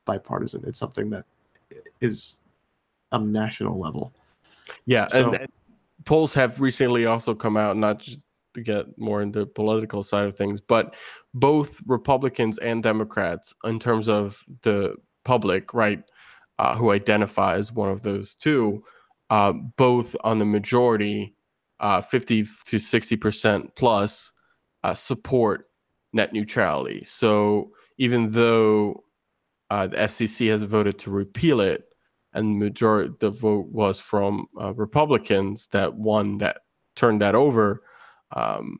bipartisan. 0.05 0.63
It's 0.65 0.79
something 0.79 1.09
that 1.09 1.25
is 2.01 2.39
a 3.11 3.19
national 3.19 3.79
level. 3.79 4.11
Yeah, 4.85 5.07
So- 5.09 5.31
and, 5.31 5.41
and 5.41 5.51
polls 6.05 6.33
have 6.33 6.59
recently 6.59 7.05
also 7.05 7.35
come 7.35 7.57
out, 7.57 7.77
not 7.77 7.99
just 7.99 8.19
get 8.61 8.85
more 8.97 9.21
into 9.21 9.45
political 9.45 10.03
side 10.03 10.25
of 10.25 10.35
things, 10.35 10.61
but 10.61 10.95
both 11.33 11.81
Republicans 11.87 12.57
and 12.59 12.83
Democrats, 12.83 13.53
in 13.63 13.79
terms 13.79 14.07
of 14.09 14.43
the 14.61 14.95
public, 15.25 15.73
right, 15.73 16.03
uh, 16.59 16.75
who 16.75 16.91
identify 16.91 17.55
as 17.55 17.71
one 17.71 17.89
of 17.89 18.01
those 18.03 18.33
two, 18.35 18.83
uh, 19.29 19.51
both 19.51 20.15
on 20.23 20.39
the 20.39 20.45
majority, 20.45 21.35
uh, 21.79 22.01
50 22.01 22.43
to 22.43 22.77
60% 22.77 23.75
plus, 23.75 24.31
uh, 24.83 24.93
support 24.93 25.69
net 26.13 26.33
neutrality. 26.33 27.03
So 27.05 27.71
even 27.97 28.31
though 28.31 29.03
uh, 29.69 29.87
the 29.87 29.97
FCC 29.97 30.49
has 30.49 30.63
voted 30.63 30.97
to 30.99 31.11
repeal 31.11 31.59
it, 31.59 31.83
and 32.33 32.59
majority 32.59 33.13
the 33.19 33.31
vote 33.31 33.67
was 33.71 33.99
from 33.99 34.45
uh, 34.59 34.73
Republicans 34.73 35.67
that 35.67 35.95
won 35.95 36.37
that 36.37 36.57
turned 36.95 37.21
that 37.21 37.35
over. 37.35 37.83
Um, 38.35 38.79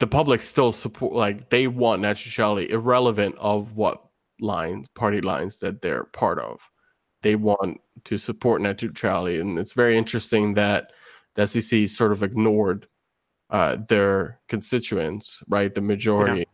the 0.00 0.06
public 0.06 0.42
still 0.42 0.72
support 0.72 1.12
like 1.14 1.50
they 1.50 1.68
want 1.68 2.02
net 2.02 2.16
neutrality, 2.16 2.70
irrelevant 2.70 3.36
of 3.38 3.76
what 3.76 4.02
lines, 4.40 4.88
party 4.88 5.20
lines 5.20 5.58
that 5.60 5.80
they're 5.80 6.04
part 6.04 6.40
of. 6.40 6.60
They 7.22 7.36
want 7.36 7.80
to 8.04 8.18
support 8.18 8.60
net 8.60 8.82
neutrality, 8.82 9.38
and 9.38 9.58
it's 9.58 9.74
very 9.74 9.96
interesting 9.96 10.54
that 10.54 10.92
the 11.34 11.42
FCC 11.42 11.88
sort 11.88 12.10
of 12.10 12.22
ignored 12.24 12.88
uh, 13.50 13.76
their 13.88 14.40
constituents, 14.48 15.40
right? 15.46 15.72
The 15.72 15.80
majority. 15.80 16.46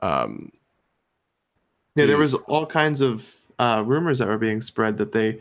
Um, 0.00 0.50
Yeah, 1.96 2.06
there 2.06 2.16
was 2.16 2.34
all 2.34 2.64
kinds 2.64 3.00
of 3.00 3.34
uh, 3.58 3.82
rumors 3.84 4.20
that 4.20 4.28
were 4.28 4.38
being 4.38 4.60
spread 4.60 4.96
that 4.96 5.12
they 5.12 5.40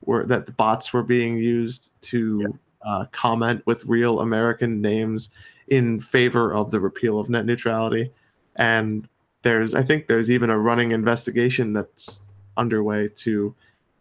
were 0.00 0.24
that 0.24 0.46
the 0.46 0.52
bots 0.52 0.92
were 0.92 1.02
being 1.02 1.36
used 1.36 1.92
to 2.00 2.58
uh, 2.82 3.06
comment 3.12 3.62
with 3.66 3.84
real 3.84 4.20
American 4.20 4.80
names 4.80 5.30
in 5.68 6.00
favor 6.00 6.52
of 6.52 6.70
the 6.70 6.80
repeal 6.80 7.18
of 7.18 7.28
net 7.28 7.44
neutrality, 7.44 8.10
and 8.56 9.08
there's 9.42 9.74
I 9.74 9.82
think 9.82 10.06
there's 10.06 10.30
even 10.30 10.50
a 10.50 10.58
running 10.58 10.92
investigation 10.92 11.72
that's 11.72 12.22
underway 12.56 13.08
to 13.08 13.54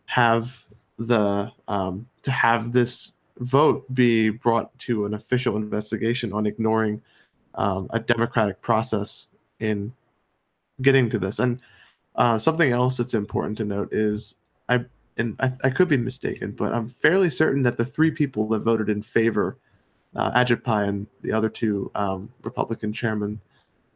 have 0.05 0.65
the 0.97 1.51
um, 1.67 2.07
to 2.23 2.31
have 2.31 2.71
this 2.71 3.13
vote 3.39 3.85
be 3.93 4.29
brought 4.29 4.77
to 4.79 5.05
an 5.05 5.13
official 5.13 5.55
investigation 5.57 6.33
on 6.33 6.45
ignoring 6.45 7.01
um, 7.55 7.87
a 7.91 7.99
democratic 7.99 8.61
process 8.61 9.27
in 9.59 9.93
getting 10.81 11.09
to 11.09 11.19
this. 11.19 11.39
And 11.39 11.61
uh, 12.15 12.37
something 12.37 12.71
else 12.71 12.97
that's 12.97 13.13
important 13.13 13.57
to 13.59 13.65
note 13.65 13.89
is 13.91 14.35
I 14.69 14.85
and 15.17 15.35
I, 15.39 15.51
I 15.63 15.69
could 15.69 15.87
be 15.87 15.97
mistaken, 15.97 16.51
but 16.51 16.73
I'm 16.73 16.89
fairly 16.89 17.29
certain 17.29 17.63
that 17.63 17.77
the 17.77 17.85
three 17.85 18.11
people 18.11 18.47
that 18.49 18.59
voted 18.59 18.89
in 18.89 19.01
favor, 19.01 19.57
uh, 20.15 20.31
Ajit 20.31 20.63
Pai 20.63 20.87
and 20.87 21.07
the 21.21 21.31
other 21.31 21.49
two 21.49 21.91
um, 21.95 22.29
Republican 22.43 22.93
chairmen, 22.93 23.39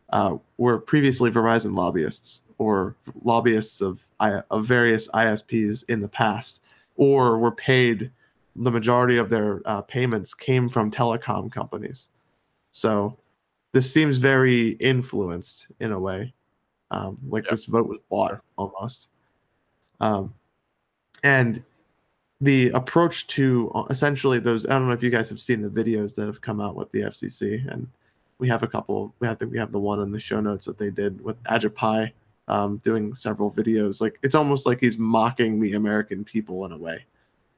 uh, 0.10 0.38
were 0.58 0.78
previously 0.80 1.32
Verizon 1.32 1.76
lobbyists 1.76 2.42
or 2.58 2.96
lobbyists 3.24 3.82
of 3.82 4.08
of 4.20 4.66
various 4.66 5.08
ISPs 5.10 5.84
in 5.90 6.00
the 6.02 6.08
past, 6.08 6.62
or 6.96 7.38
were 7.40 7.52
paid. 7.52 8.12
The 8.58 8.72
majority 8.72 9.16
of 9.18 9.30
their 9.30 9.62
uh, 9.66 9.82
payments 9.84 10.34
came 10.34 10.68
from 10.68 10.92
telecom 10.92 11.50
companies, 11.50 12.10
so 12.74 13.18
this 13.72 13.92
seems 13.92 14.18
very 14.18 14.72
influenced 14.82 15.68
in 15.80 15.94
a 15.94 16.00
way 16.00 16.34
um, 16.92 17.18
like 17.30 17.46
Yeah. 17.46 17.52
this 17.52 17.66
vote 17.66 17.88
was 17.88 18.00
bought 18.10 18.42
almost. 18.58 19.08
Um, 20.02 20.34
and 21.24 21.64
the 22.40 22.70
approach 22.70 23.28
to 23.28 23.72
uh, 23.76 23.84
essentially 23.90 24.40
those, 24.40 24.66
I 24.66 24.72
don't 24.72 24.88
know 24.88 24.94
if 24.94 25.04
you 25.04 25.12
guys 25.12 25.30
have 25.30 25.40
seen 25.40 25.62
the 25.62 25.70
videos 25.70 26.16
that 26.16 26.26
have 26.26 26.42
come 26.42 26.60
out 26.60 26.76
with 26.76 26.92
the 26.92 27.02
FCC, 27.02 27.72
and 27.72 27.88
we 28.40 28.48
have 28.48 28.64
a 28.64 28.68
couple. 28.68 29.14
We 29.20 29.28
have 29.28 29.38
the, 29.38 29.48
we 29.48 29.58
have 29.60 29.72
the 29.72 29.80
one 29.80 30.00
in 30.00 30.12
the 30.12 30.20
show 30.20 30.40
notes 30.42 30.66
that 30.66 30.78
they 30.78 30.90
did 30.90 31.22
with 31.24 31.42
Ajit 31.44 31.76
Pai 31.76 32.12
um, 32.48 32.78
doing 32.78 33.14
several 33.14 33.52
videos. 33.52 34.02
Like 34.02 34.18
it's 34.24 34.34
almost 34.36 34.66
like 34.66 34.80
he's 34.80 34.98
mocking 34.98 35.60
the 35.60 35.74
American 35.74 36.24
people 36.24 36.66
in 36.66 36.72
a 36.72 36.78
way. 36.78 37.06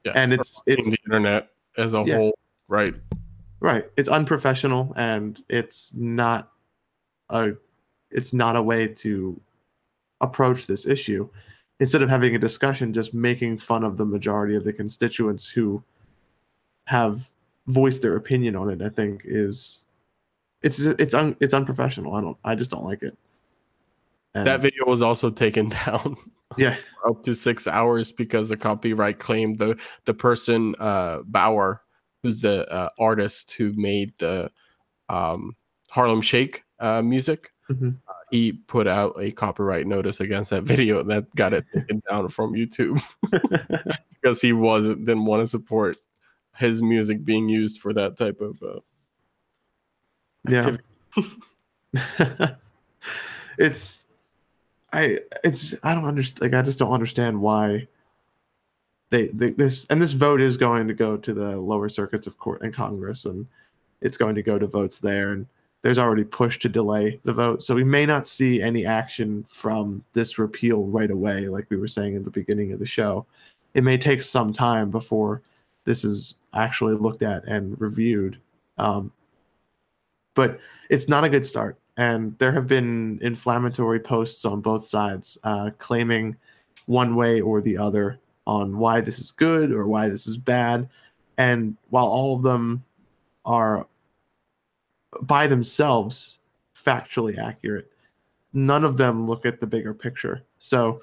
yeah, 0.04 0.12
and 0.14 0.32
it's- 0.34 0.60
it's- 0.66 0.84
the 0.86 0.96
internet 1.06 1.48
as 1.78 1.94
a 1.94 2.02
Yeah. 2.06 2.16
whole, 2.16 2.38
right? 2.68 2.94
Right. 3.60 3.86
It's 3.96 4.10
unprofessional 4.10 4.92
and 4.96 5.42
it's 5.48 5.94
not 5.94 6.52
a 7.30 7.52
it's 8.10 8.34
not 8.34 8.54
a 8.56 8.62
way 8.62 8.86
to 8.86 9.40
approach 10.20 10.66
this 10.66 10.86
issue. 10.86 11.26
Instead 11.80 12.02
of 12.02 12.08
having 12.08 12.34
a 12.34 12.38
discussion, 12.38 12.92
just 12.92 13.14
making 13.14 13.58
fun 13.58 13.82
of 13.84 13.96
the 13.96 14.04
majority 14.04 14.54
of 14.54 14.62
the 14.64 14.72
constituents 14.72 15.46
who 15.48 15.82
have 16.84 17.28
voiced 17.66 18.02
their 18.02 18.16
opinion 18.16 18.54
on 18.54 18.70
it, 18.70 18.80
I 18.82 18.88
think 18.88 19.22
is 19.24 19.84
it's 20.62 20.80
it's 20.80 21.14
un, 21.14 21.36
it's 21.40 21.52
unprofessional. 21.54 22.14
I 22.14 22.20
don't 22.20 22.36
I 22.44 22.54
just 22.54 22.70
don't 22.70 22.84
like 22.84 23.02
it. 23.02 23.16
And- 24.34 24.46
That 24.46 24.62
video 24.62 24.84
was 24.86 25.02
also 25.02 25.30
taken 25.30 25.68
down 25.86 26.16
yeah. 26.56 26.76
up 27.08 27.22
to 27.24 27.34
six 27.34 27.66
hours 27.66 28.12
because 28.12 28.48
the 28.48 28.56
copyright 28.56 29.18
claim 29.18 29.54
the 29.54 29.76
the 30.04 30.14
person 30.14 30.74
uh 30.78 31.18
Baauer, 31.22 31.80
who's 32.22 32.40
the 32.40 32.70
uh, 32.72 32.90
artist 32.98 33.50
who 33.52 33.72
made 33.74 34.12
the 34.18 34.50
um 35.08 35.56
Harlem 35.90 36.22
Shake 36.22 36.62
uh 36.78 37.02
music. 37.02 37.50
Mhm. 37.70 37.96
Uh, 38.06 38.12
he 38.34 38.50
put 38.52 38.88
out 38.88 39.14
a 39.20 39.30
copyright 39.30 39.86
notice 39.86 40.18
against 40.18 40.50
that 40.50 40.62
video 40.72 40.98
and 40.98 41.06
that 41.08 41.32
got 41.36 41.54
it 41.54 41.64
taken 41.72 42.02
down 42.10 42.28
from 42.28 42.52
YouTube 42.52 43.00
because 44.20 44.40
he 44.40 44.52
wasn't 44.52 45.04
didn't 45.04 45.24
want 45.24 45.40
to 45.40 45.46
support 45.46 45.96
his 46.56 46.82
music 46.82 47.24
being 47.24 47.48
used 47.48 47.80
for 47.80 47.92
that 47.92 48.16
type 48.16 48.40
of 48.40 48.60
uh, 48.60 48.80
Yeah. 50.48 50.76
it's 53.58 54.06
I 54.92 55.20
it's 55.44 55.76
I 55.84 55.94
don't 55.94 56.06
understand 56.06 56.42
like 56.52 56.58
I 56.58 56.64
just 56.64 56.80
don't 56.80 56.90
understand 56.90 57.40
why 57.40 57.86
they, 59.10 59.28
they 59.28 59.50
this 59.50 59.86
and 59.90 60.02
this 60.02 60.10
vote 60.10 60.40
is 60.40 60.56
going 60.56 60.88
to 60.88 60.94
go 60.94 61.16
to 61.16 61.32
the 61.32 61.56
lower 61.56 61.88
circuits 61.88 62.26
of 62.26 62.36
court 62.38 62.62
and 62.62 62.74
Congress 62.74 63.26
and 63.26 63.46
it's 64.00 64.16
going 64.16 64.34
to 64.34 64.42
go 64.42 64.58
to 64.58 64.66
votes 64.66 64.98
there 64.98 65.30
and 65.30 65.46
there's 65.84 65.98
already 65.98 66.24
push 66.24 66.58
to 66.58 66.68
delay 66.70 67.20
the 67.24 67.32
vote. 67.34 67.62
So 67.62 67.74
we 67.74 67.84
may 67.84 68.06
not 68.06 68.26
see 68.26 68.62
any 68.62 68.86
action 68.86 69.44
from 69.50 70.02
this 70.14 70.38
repeal 70.38 70.84
right 70.84 71.10
away 71.10 71.46
like 71.48 71.66
we 71.68 71.76
were 71.76 71.88
saying 71.88 72.14
in 72.14 72.22
the 72.22 72.30
beginning 72.30 72.72
of 72.72 72.78
the 72.78 72.86
show. 72.86 73.26
It 73.74 73.84
may 73.84 73.98
take 73.98 74.22
some 74.22 74.50
time 74.50 74.90
before 74.90 75.42
this 75.84 76.02
is 76.02 76.36
actually 76.54 76.94
looked 76.94 77.22
at 77.22 77.44
and 77.44 77.78
reviewed. 77.78 78.38
Um, 78.78 79.12
but 80.32 80.58
it's 80.88 81.06
not 81.06 81.22
a 81.22 81.28
good 81.28 81.44
start. 81.44 81.76
And 81.98 82.36
there 82.38 82.52
have 82.52 82.66
been 82.66 83.18
inflammatory 83.20 84.00
posts 84.00 84.46
on 84.46 84.62
both 84.62 84.88
sides 84.88 85.36
uh, 85.44 85.68
claiming 85.76 86.34
one 86.86 87.14
way 87.14 87.42
or 87.42 87.60
the 87.60 87.76
other 87.76 88.18
on 88.46 88.78
why 88.78 89.02
this 89.02 89.18
is 89.18 89.32
good 89.32 89.70
or 89.70 89.86
why 89.86 90.08
this 90.08 90.26
is 90.26 90.38
bad. 90.38 90.88
And 91.36 91.76
while 91.90 92.06
all 92.06 92.36
of 92.36 92.42
them 92.42 92.82
are 93.44 93.86
by 95.22 95.46
themselves 95.46 96.38
factually 96.76 97.38
accurate 97.38 97.90
none 98.52 98.84
of 98.84 98.96
them 98.96 99.26
look 99.26 99.46
at 99.46 99.60
the 99.60 99.66
bigger 99.66 99.94
picture 99.94 100.42
so 100.58 101.00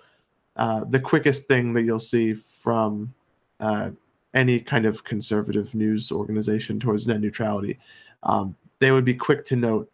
uh, 0.58 0.84
the 0.90 1.00
quickest 1.00 1.48
thing 1.48 1.74
that 1.74 1.84
you'll 1.84 2.00
see 2.00 2.34
from 2.34 3.14
uh, 3.60 3.90
any 4.34 4.60
kind 4.60 4.86
of 4.86 5.04
conservative 5.04 5.74
news 5.76 6.12
organization 6.12 6.80
towards 6.80 7.08
net 7.08 7.20
neutrality 7.20 7.80
um, 8.24 8.56
they 8.80 8.92
would 8.92 9.06
be 9.06 9.14
quick 9.14 9.46
to 9.46 9.56
note 9.56 9.90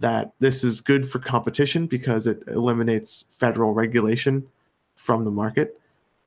that 0.00 0.32
this 0.38 0.62
is 0.62 0.80
good 0.80 1.08
for 1.08 1.18
competition 1.18 1.86
because 1.86 2.26
it 2.26 2.42
eliminates 2.46 3.24
federal 3.30 3.74
regulation 3.74 4.46
from 4.94 5.24
the 5.24 5.30
market. 5.30 5.80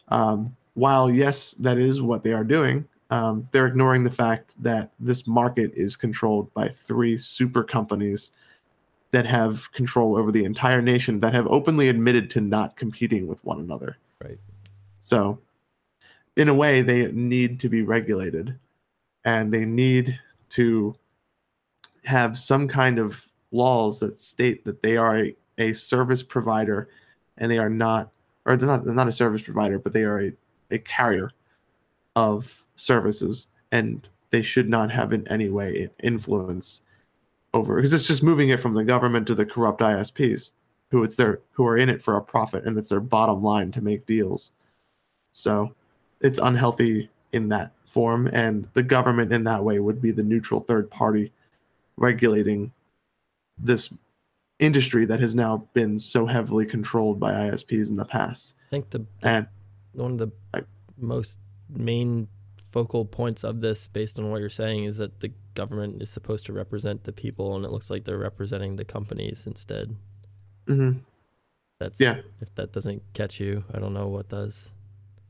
Um, 0.09 0.55
while, 0.73 1.09
yes, 1.09 1.53
that 1.53 1.77
is 1.77 2.01
what 2.01 2.23
they 2.23 2.33
are 2.33 2.43
doing, 2.43 2.85
um, 3.11 3.47
they're 3.51 3.67
ignoring 3.67 4.03
the 4.03 4.11
fact 4.11 4.61
that 4.63 4.91
this 4.99 5.27
market 5.27 5.73
is 5.75 5.95
controlled 5.97 6.51
by 6.53 6.69
three 6.69 7.17
super 7.17 7.63
companies 7.63 8.31
that 9.11 9.25
have 9.25 9.69
control 9.73 10.17
over 10.17 10.31
the 10.31 10.45
entire 10.45 10.81
nation 10.81 11.19
that 11.19 11.33
have 11.33 11.45
openly 11.47 11.89
admitted 11.89 12.29
to 12.29 12.39
not 12.41 12.77
competing 12.77 13.27
with 13.27 13.43
one 13.43 13.59
another. 13.59 13.97
Right. 14.23 14.39
So, 15.01 15.39
in 16.37 16.47
a 16.47 16.53
way, 16.53 16.81
they 16.81 17.11
need 17.11 17.59
to 17.59 17.69
be 17.69 17.81
regulated 17.81 18.57
and 19.25 19.53
they 19.53 19.65
need 19.65 20.17
to 20.51 20.95
have 22.05 22.39
some 22.39 22.67
kind 22.67 22.97
of 22.97 23.27
laws 23.51 23.99
that 23.99 24.15
state 24.15 24.63
that 24.63 24.81
they 24.81 24.95
are 24.95 25.17
a, 25.17 25.35
a 25.57 25.73
service 25.73 26.23
provider 26.23 26.87
and 27.37 27.51
they 27.51 27.57
are 27.57 27.69
not 27.69 28.09
or 28.45 28.55
they're 28.55 28.67
not 28.67 28.85
they're 28.85 28.93
not 28.93 29.07
a 29.07 29.11
service 29.11 29.41
provider 29.41 29.77
but 29.77 29.93
they 29.93 30.03
are 30.03 30.21
a, 30.21 30.33
a 30.71 30.79
carrier 30.79 31.31
of 32.15 32.63
services 32.75 33.47
and 33.71 34.09
they 34.31 34.41
should 34.41 34.69
not 34.69 34.91
have 34.91 35.13
in 35.13 35.27
any 35.27 35.49
way 35.49 35.89
influence 36.03 36.81
over 37.53 37.75
because 37.75 37.93
it's 37.93 38.07
just 38.07 38.23
moving 38.23 38.49
it 38.49 38.59
from 38.59 38.73
the 38.73 38.83
government 38.83 39.27
to 39.27 39.35
the 39.35 39.45
corrupt 39.45 39.81
ISPs 39.81 40.51
who 40.89 41.03
it's 41.03 41.15
their 41.15 41.39
who 41.51 41.65
are 41.65 41.77
in 41.77 41.89
it 41.89 42.01
for 42.01 42.17
a 42.17 42.21
profit 42.21 42.65
and 42.65 42.77
it's 42.77 42.89
their 42.89 42.99
bottom 42.99 43.41
line 43.41 43.71
to 43.71 43.81
make 43.81 44.05
deals. 44.05 44.51
So 45.31 45.73
it's 46.19 46.39
unhealthy 46.39 47.09
in 47.31 47.49
that 47.49 47.71
form 47.85 48.27
and 48.33 48.67
the 48.73 48.83
government 48.83 49.31
in 49.33 49.43
that 49.45 49.63
way 49.63 49.79
would 49.79 50.01
be 50.01 50.11
the 50.11 50.23
neutral 50.23 50.59
third 50.59 50.89
party 50.91 51.31
regulating 51.97 52.71
this 53.57 53.89
industry 54.59 55.05
that 55.05 55.19
has 55.19 55.35
now 55.35 55.67
been 55.73 55.97
so 55.97 56.25
heavily 56.25 56.65
controlled 56.65 57.19
by 57.19 57.33
ISPs 57.33 57.89
in 57.89 57.95
the 57.95 58.05
past. 58.05 58.53
I 58.67 58.69
think 58.69 58.89
the 58.89 59.05
and 59.23 59.47
one 59.93 60.11
of 60.13 60.17
the 60.17 60.31
I, 60.53 60.61
most 60.97 61.37
main 61.73 62.27
focal 62.71 63.05
points 63.05 63.43
of 63.43 63.59
this, 63.61 63.87
based 63.87 64.17
on 64.17 64.29
what 64.31 64.39
you're 64.39 64.49
saying, 64.49 64.85
is 64.85 64.97
that 64.97 65.19
the 65.19 65.31
government 65.55 66.01
is 66.01 66.09
supposed 66.09 66.45
to 66.45 66.53
represent 66.53 67.03
the 67.03 67.11
people, 67.11 67.55
and 67.55 67.65
it 67.65 67.71
looks 67.71 67.89
like 67.89 68.05
they're 68.05 68.17
representing 68.17 68.75
the 68.75 68.85
companies 68.85 69.45
instead. 69.45 69.95
Mm-hmm. 70.67 70.99
That's 71.79 71.99
yeah. 71.99 72.21
If 72.39 72.53
that 72.55 72.71
doesn't 72.71 73.01
catch 73.13 73.39
you, 73.39 73.63
I 73.73 73.79
don't 73.79 73.93
know 73.93 74.07
what 74.07 74.29
does. 74.29 74.69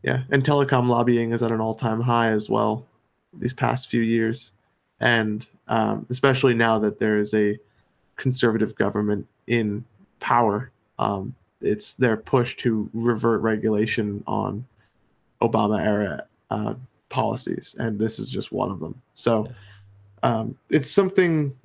Yeah, 0.04 0.24
and 0.30 0.44
telecom 0.44 0.88
lobbying 0.88 1.32
is 1.32 1.42
at 1.44 1.52
an 1.52 1.62
all-time 1.62 2.02
high 2.02 2.30
as 2.30 2.50
well 2.50 2.86
these 3.34 3.54
past 3.54 3.88
few 3.88 4.02
years, 4.02 4.52
and 5.00 5.48
um, 5.68 6.06
especially 6.10 6.54
now 6.54 6.78
that 6.80 7.00
there 7.00 7.18
is 7.18 7.34
a 7.34 7.58
conservative 8.18 8.76
government 8.76 9.26
in 9.48 9.84
power. 10.20 10.72
Um, 11.00 11.34
it's 11.62 11.94
their 11.94 12.18
push 12.18 12.56
to 12.58 12.90
revert 12.94 13.42
regulation 13.42 14.24
on 14.28 14.66
Obama 15.42 15.84
era 15.84 16.26
uh, 16.52 16.76
policies, 17.10 17.76
and 17.80 17.98
this 17.98 18.20
is 18.20 18.30
just 18.30 18.52
one 18.52 18.70
of 18.70 18.80
them. 18.80 19.02
So 19.16 19.48
um, 20.22 20.56
it's 20.70 20.92
something, 20.92 21.56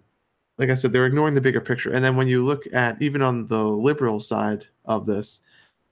like 0.59 0.71
I 0.71 0.75
said, 0.75 0.93
they're 0.93 1.07
ignoring 1.07 1.35
the 1.35 1.41
bigger 1.41 1.61
picture. 1.61 1.93
And 1.93 2.03
then 2.05 2.17
when 2.17 2.29
you 2.29 2.45
look 2.45 2.73
at 2.73 3.01
even 3.03 3.21
on 3.21 3.47
the 3.49 3.63
liberal 3.63 4.21
side 4.21 4.67
of 4.87 5.05
this, 5.05 5.41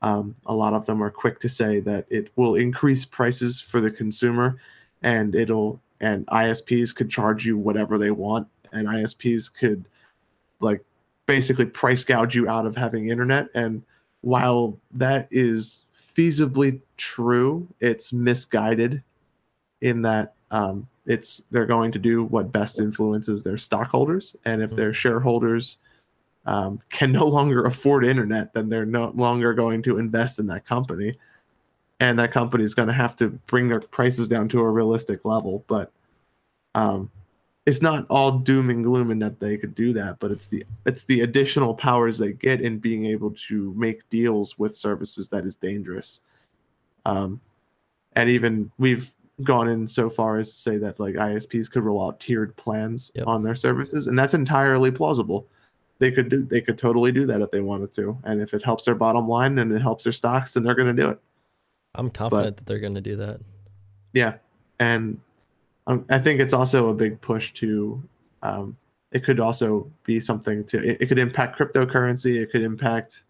um, 0.01 0.35
a 0.47 0.55
lot 0.55 0.75
of 0.75 0.87
them 0.87 1.03
are 1.03 1.11
quick 1.11 1.39
to 1.41 1.49
say 1.49 1.81
that 1.81 2.07
it 2.09 2.31
will 2.37 2.55
increase 2.55 3.05
prices 3.05 3.61
for 3.61 3.81
the 3.81 3.91
consumer, 3.91 4.57
and 5.03 5.35
it'll 5.35 5.81
and 6.01 6.27
ISPs 6.27 6.95
could 6.95 7.11
charge 7.11 7.47
you 7.47 7.57
whatever 7.57 7.99
they 7.99 8.11
want, 8.11 8.47
and 8.73 8.87
ISPs 8.87 9.53
could 9.53 9.87
like 10.61 10.85
basically 11.27 11.65
price 11.65 12.05
gouge 12.05 12.35
you 12.35 12.49
out 12.49 12.67
of 12.67 12.77
having 12.77 13.09
internet. 13.09 13.49
And 13.55 13.83
while 14.25 14.79
that 14.93 15.29
is 15.31 15.85
feasibly 15.95 16.81
true, 16.97 17.69
it's 17.81 18.11
misguided 18.13 19.03
in 19.83 20.01
that 20.03 20.35
um, 20.51 20.89
it's 21.05 21.43
they're 21.51 21.67
going 21.67 21.93
to 21.93 21.99
do 21.99 22.25
what 22.25 22.51
best 22.51 22.81
influences 22.81 23.43
their 23.43 23.59
stockholders, 23.59 24.35
and 24.47 24.63
if 24.63 24.71
their 24.71 24.95
shareholders 24.95 25.77
um, 26.47 26.81
can 26.89 27.13
no 27.13 27.27
longer 27.27 27.65
afford 27.65 28.05
internet, 28.05 28.55
then 28.55 28.69
they're 28.69 28.87
no 28.87 29.13
longer 29.15 29.53
going 29.53 29.83
to 29.83 29.99
invest 29.99 30.39
in 30.39 30.47
that 30.47 30.65
company, 30.65 31.15
and 32.01 32.19
that 32.19 32.33
company 32.33 32.65
is 32.65 32.75
going 32.75 32.89
to 32.89 32.95
have 32.95 33.15
to 33.17 33.29
bring 33.47 33.69
their 33.69 33.81
prices 33.81 34.27
down 34.27 34.49
to 34.49 34.61
a 34.61 34.71
realistic 34.71 35.27
level. 35.27 35.65
But 35.67 35.93
um, 36.75 37.11
it's 37.67 37.81
not 37.81 38.07
all 38.11 38.31
doom 38.31 38.69
and 38.69 38.85
gloom 38.85 39.11
in 39.11 39.19
that 39.21 39.41
they 39.41 39.57
could 39.57 39.75
do 39.75 39.93
that, 39.95 40.19
but 40.19 40.31
it's 40.31 40.49
the 40.49 40.65
it's 40.85 41.05
the 41.05 41.23
additional 41.23 41.75
powers 41.75 42.19
they 42.19 42.33
get 42.33 42.61
in 42.61 42.79
being 42.79 43.07
able 43.07 43.31
to 43.49 43.73
make 43.75 44.09
deals 44.11 44.59
with 44.59 44.77
services 44.77 45.29
that 45.31 45.45
is 45.45 45.57
dangerous. 45.57 46.21
Um, 47.07 47.41
and 48.17 48.29
even 48.29 48.71
we've 48.79 49.11
gone 49.43 49.69
in 49.69 49.87
so 49.87 50.09
far 50.11 50.39
as 50.39 50.51
to 50.51 50.57
say 50.57 50.77
that 50.79 51.01
like 51.01 51.15
ISPs 51.15 51.71
could 51.71 51.83
roll 51.83 52.07
out 52.07 52.21
tiered 52.21 52.55
plans 52.57 53.11
yep. 53.15 53.27
on 53.27 53.43
their 53.43 53.55
services, 53.55 54.09
and 54.09 54.19
that's 54.19 54.35
entirely 54.35 54.91
plausible. 54.91 55.47
They 56.01 56.11
could 56.11 56.29
do 56.29 56.45
they 56.45 56.61
could 56.61 56.77
totally 56.77 57.13
do 57.13 57.25
that 57.27 57.41
if 57.41 57.51
they 57.51 57.61
wanted 57.61 57.93
to, 57.95 58.19
and 58.25 58.43
if 58.43 58.53
it 58.53 58.63
helps 58.63 58.85
their 58.85 58.95
bottom 58.95 59.27
line 59.27 59.59
and 59.59 59.73
it 59.73 59.81
helps 59.81 60.05
their 60.05 60.13
stocks, 60.13 60.53
then 60.53 60.65
they're 60.65 60.75
going 60.75 60.95
to 60.95 61.03
do 61.03 61.09
it. 61.09 61.19
I'm 61.95 62.11
confident 62.11 62.45
but, 62.45 62.57
that 62.59 62.67
they're 62.67 62.81
going 62.81 62.97
to 62.97 63.01
do 63.01 63.17
that. 63.17 63.41
Yeah, 64.13 64.35
and 64.81 65.19
um, 65.87 66.05
I 66.09 66.19
think 66.19 66.41
it's 66.41 66.53
also 66.53 66.89
a 66.89 66.95
big 66.95 67.21
push 67.21 67.53
to. 67.55 68.03
Um, 68.43 68.77
it 69.13 69.23
could 69.23 69.39
also 69.39 69.91
be 70.05 70.21
something 70.21 70.65
to. 70.65 70.83
It, 70.83 71.03
it 71.03 71.07
could 71.07 71.19
impact 71.19 71.59
cryptocurrency. 71.59 72.41
It 72.41 72.51
could 72.51 72.63
impact 72.63 73.25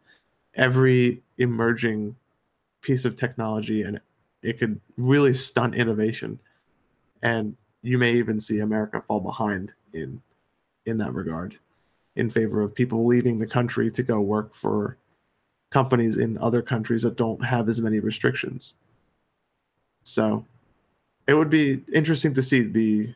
every 0.55 1.23
emerging 1.39 2.17
piece 2.81 3.05
of 3.05 3.17
technology, 3.17 3.83
and 3.83 4.01
it 4.43 4.59
could 4.59 4.81
really 4.97 5.35
stunt 5.35 5.75
innovation. 5.75 6.39
And 7.23 7.57
you 7.83 7.99
may 7.99 8.13
even 8.13 8.39
see 8.39 8.61
America 8.61 9.03
fall 9.07 9.21
behind 9.21 9.73
in 9.93 10.21
in 10.87 10.99
that 10.99 11.15
regard, 11.15 11.59
in 12.17 12.31
favor 12.31 12.61
of 12.61 12.75
people 12.75 13.07
leaving 13.07 13.39
the 13.39 13.47
country 13.47 13.91
to 13.91 14.03
go 14.03 14.21
work 14.21 14.55
for 14.55 14.97
companies 15.71 16.19
in 16.19 16.39
other 16.39 16.63
countries 16.63 17.03
that 17.03 17.17
don't 17.17 17.45
have 17.45 17.69
as 17.69 17.81
many 17.81 17.99
restrictions. 17.99 18.77
So 20.05 20.45
it 21.27 21.35
would 21.35 21.51
be 21.51 21.83
interesting 21.93 22.35
to 22.35 22.43
see 22.43 22.63
the 22.63 23.15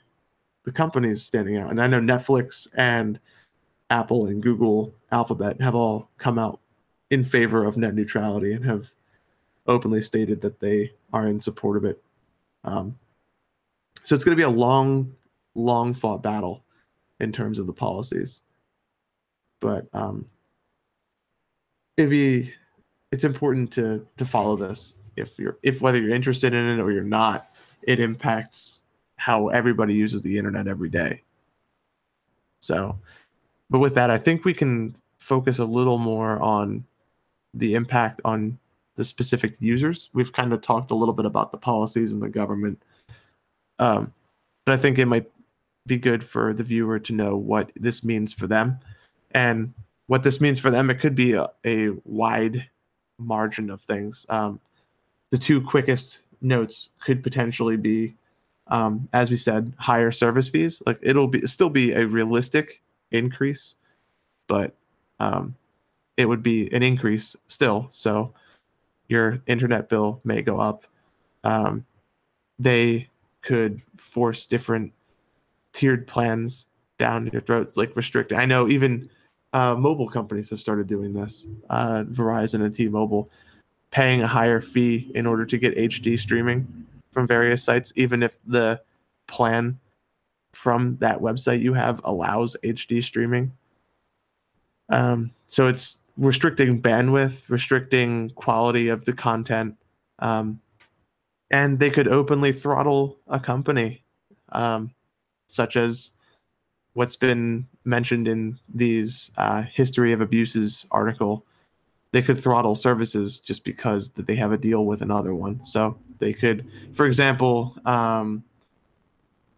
the 0.65 0.73
companies 0.73 1.23
standing 1.23 1.57
out. 1.57 1.71
And 1.71 1.81
I 1.81 1.87
know 1.87 2.01
Netflix 2.01 2.69
and 2.77 3.19
Apple 3.91 4.27
and 4.27 4.43
Google 4.43 4.93
Alphabet 5.13 5.61
have 5.63 5.75
all 5.75 6.11
come 6.19 6.39
out 6.39 6.61
in 7.11 7.25
favor 7.25 7.65
of 7.65 7.79
net 7.79 7.95
neutrality 7.95 8.53
and 8.53 8.65
have 8.65 8.93
openly 9.67 10.03
stated 10.03 10.41
that 10.43 10.61
they 10.61 10.93
are 11.13 11.27
in 11.27 11.39
support 11.39 11.77
of 11.79 11.85
it. 11.85 12.03
Um, 12.65 12.99
so 14.03 14.15
it's 14.15 14.25
going 14.25 14.37
to 14.37 14.41
be 14.41 14.47
a 14.47 14.51
long, 14.51 15.15
long 15.55 15.95
fought 15.95 16.23
battle 16.23 16.65
in 17.21 17.33
terms 17.33 17.59
of 17.59 17.67
the 17.67 17.73
policies. 17.73 18.43
But 19.61 19.87
um, 19.93 20.27
it'd 21.97 22.11
be 22.11 22.53
it's 23.11 23.25
important 23.25 23.73
to 23.73 24.07
to 24.17 24.25
follow 24.25 24.55
this 24.57 24.95
if 25.17 25.39
you're 25.39 25.59
if 25.63 25.81
whether 25.81 26.01
you're 26.01 26.15
interested 26.15 26.55
in 26.55 26.67
it 26.69 26.81
or 26.81 26.93
you're 26.93 27.03
not 27.03 27.55
it 27.83 28.01
impacts 28.01 28.83
how 29.17 29.49
everybody 29.49 29.95
uses 29.95 30.23
the 30.23 30.39
internet 30.39 30.67
every 30.69 30.89
day. 30.89 31.23
So 32.61 32.99
but 33.71 33.81
with 33.81 33.95
that, 33.95 34.11
I 34.11 34.19
think 34.19 34.45
we 34.45 34.55
can 34.55 34.97
focus 35.19 35.59
a 35.59 35.65
little 35.65 35.99
more 35.99 36.41
on 36.41 36.85
the 37.55 37.75
impact 37.75 38.21
on 38.25 38.59
the 38.97 39.05
specific 39.05 39.57
users. 39.61 40.11
We've 40.13 40.33
kind 40.33 40.53
of 40.53 40.61
talked 40.61 40.91
a 40.91 40.95
little 40.95 41.15
bit 41.15 41.27
about 41.27 41.53
the 41.53 41.59
policies 41.59 42.13
and 42.13 42.23
the 42.23 42.29
government, 42.29 42.83
um, 43.79 44.13
but 44.65 44.73
I 44.73 44.77
think 44.77 44.99
it 44.99 45.07
might 45.07 45.31
be 45.87 45.99
good 45.99 46.23
for 46.25 46.53
the 46.53 46.63
viewer 46.63 46.99
to 46.99 47.13
know 47.13 47.37
what 47.37 47.71
this 47.77 48.05
means 48.05 48.33
for 48.33 48.47
them, 48.47 48.79
and 49.33 49.73
what 50.07 50.23
this 50.23 50.41
means 50.41 50.59
for 50.59 50.71
them. 50.71 50.91
It 50.91 50.99
could 50.99 51.15
be 51.15 51.33
a, 51.33 51.49
a 51.65 51.91
wide 52.05 52.69
margin 53.19 53.71
of 53.71 53.81
things. 53.83 54.27
Um, 54.29 54.61
the 55.31 55.39
two 55.39 55.61
quickest 55.61 56.21
notes 56.41 56.91
could 57.05 57.23
potentially 57.23 57.77
be, 57.77 58.15
um, 58.69 59.09
as 59.13 59.31
we 59.31 59.37
said, 59.37 59.73
higher 59.79 60.11
service 60.11 60.49
fees. 60.49 60.83
Like 60.87 60.99
it'll 61.03 61.29
be 61.29 61.47
still 61.47 61.71
be 61.71 61.93
a 61.93 62.07
realistic 62.07 62.83
increase, 63.11 63.75
but 64.47 64.75
um, 65.21 65.55
it 66.17 66.27
would 66.29 66.43
be 66.43 66.73
an 66.73 66.83
increase 66.83 67.35
still. 67.47 67.89
So 67.93 68.33
your 69.09 69.41
internet 69.47 69.89
bill 69.89 70.21
may 70.25 70.43
go 70.43 70.61
up. 70.61 70.87
Um, 71.45 71.85
they 72.59 73.09
could 73.43 73.81
force 73.97 74.47
different 74.47 74.93
tiered 75.73 76.07
plans 76.07 76.67
down 76.99 77.31
your 77.33 77.41
throats, 77.41 77.77
like 77.77 77.95
restrict. 77.97 78.33
I 78.33 78.45
know 78.45 78.69
even 78.69 79.09
uh, 79.53 79.75
mobile 79.77 80.09
companies 80.09 80.51
have 80.51 80.61
started 80.61 80.87
doing 80.87 81.13
this. 81.13 81.47
Uh, 81.71 82.05
Verizon 82.09 82.63
and 82.65 82.75
T-Mobile 82.75 83.31
paying 83.91 84.23
a 84.23 84.27
higher 84.27 84.61
fee 84.61 85.11
in 85.15 85.27
order 85.27 85.45
to 85.47 85.59
get 85.59 85.77
HD 85.77 86.19
streaming 86.19 86.87
from 87.13 87.27
various 87.27 87.63
sites, 87.63 87.93
even 87.97 88.23
if 88.23 88.41
the 88.43 88.81
plan 89.27 89.79
from 90.53 90.97
that 91.01 91.21
website 91.21 91.61
you 91.61 91.73
have 91.75 92.01
allows 92.05 92.57
HD 92.65 93.03
streaming. 93.03 93.53
Um, 94.89 95.31
so 95.47 95.67
it's 95.67 96.01
restricting 96.17 96.81
bandwidth, 96.81 97.49
restricting 97.49 98.31
quality 98.31 98.89
of 98.89 99.05
the 99.05 99.13
content, 99.13 99.77
um, 100.19 100.61
and 101.51 101.79
they 101.79 101.91
could 101.91 102.09
openly 102.09 102.53
throttle 102.53 103.17
a 103.29 103.41
company, 103.41 104.03
um, 104.51 104.93
such 105.47 105.77
as 105.77 106.11
what's 106.95 107.17
been 107.17 107.67
mentioned 107.85 108.29
in 108.29 108.59
these 108.75 109.31
uh, 109.37 109.63
history 109.63 110.13
of 110.13 110.21
abuses 110.21 110.87
article. 110.91 111.45
They 112.11 112.23
could 112.23 112.39
throttle 112.39 112.75
services 112.75 113.41
just 113.41 113.65
because 113.65 114.11
that 114.11 114.27
they 114.27 114.37
have 114.37 114.53
a 114.53 114.59
deal 114.59 114.87
with 114.87 115.03
another 115.03 115.35
one. 115.35 115.65
So 115.65 115.99
they 116.19 116.33
could, 116.33 116.67
for 116.93 117.07
example, 117.07 117.77
um, 117.85 118.43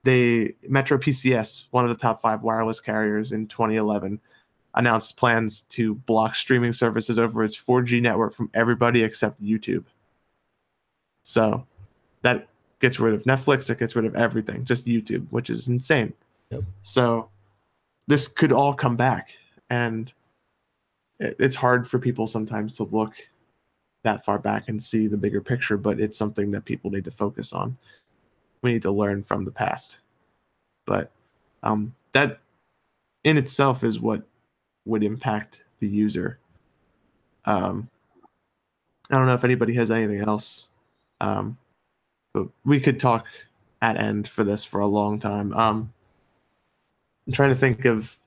they 0.02 0.54
Metro 0.68 0.98
PCS, 0.98 1.66
one 1.70 1.84
of 1.84 1.90
the 1.90 2.00
top 2.00 2.20
five 2.20 2.42
wireless 2.42 2.80
carriers 2.80 3.32
in 3.32 3.46
2011, 3.46 4.20
announced 4.74 5.16
plans 5.16 5.62
to 5.62 5.94
block 5.94 6.34
streaming 6.34 6.72
services 6.72 7.18
over 7.18 7.44
its 7.44 7.56
4G 7.56 8.00
network 8.00 8.34
from 8.34 8.50
everybody 8.54 9.02
except 9.02 9.42
YouTube. 9.42 9.84
So 11.24 11.66
that 12.22 12.48
gets 12.80 12.98
rid 12.98 13.14
of 13.14 13.24
Netflix, 13.24 13.68
it 13.70 13.78
gets 13.78 13.94
rid 13.94 14.06
of 14.06 14.14
everything, 14.16 14.64
just 14.64 14.86
YouTube, 14.86 15.26
which 15.30 15.50
is 15.50 15.68
insane. 15.68 16.12
Yep. 16.50 16.62
So 16.82 17.28
this 18.06 18.26
could 18.26 18.52
all 18.52 18.72
come 18.72 18.96
back 18.96 19.36
and 19.68 20.12
it's 21.20 21.54
hard 21.54 21.86
for 21.86 21.98
people 21.98 22.26
sometimes 22.26 22.76
to 22.76 22.84
look 22.84 23.14
that 24.02 24.24
far 24.24 24.38
back 24.38 24.68
and 24.68 24.82
see 24.82 25.06
the 25.06 25.16
bigger 25.16 25.40
picture, 25.40 25.76
but 25.76 26.00
it's 26.00 26.16
something 26.16 26.50
that 26.50 26.64
people 26.64 26.90
need 26.90 27.04
to 27.04 27.10
focus 27.10 27.52
on. 27.52 27.76
We 28.62 28.72
need 28.72 28.82
to 28.82 28.90
learn 28.90 29.22
from 29.22 29.44
the 29.44 29.52
past. 29.52 29.98
But 30.86 31.10
um, 31.62 31.94
that 32.12 32.40
in 33.24 33.36
itself 33.36 33.84
is 33.84 34.00
what 34.00 34.22
would 34.86 35.02
impact 35.02 35.62
the 35.80 35.88
user. 35.88 36.38
Um, 37.44 37.88
I 39.10 39.16
don't 39.16 39.26
know 39.26 39.34
if 39.34 39.44
anybody 39.44 39.74
has 39.74 39.90
anything 39.90 40.20
else, 40.20 40.70
um, 41.20 41.58
but 42.32 42.48
we 42.64 42.80
could 42.80 42.98
talk 42.98 43.26
at 43.82 43.98
end 43.98 44.28
for 44.28 44.44
this 44.44 44.64
for 44.64 44.80
a 44.80 44.86
long 44.86 45.18
time. 45.18 45.52
Um, 45.52 45.92
I'm 47.26 47.32
trying 47.32 47.50
to 47.50 47.54
think 47.54 47.84
of 47.84 48.18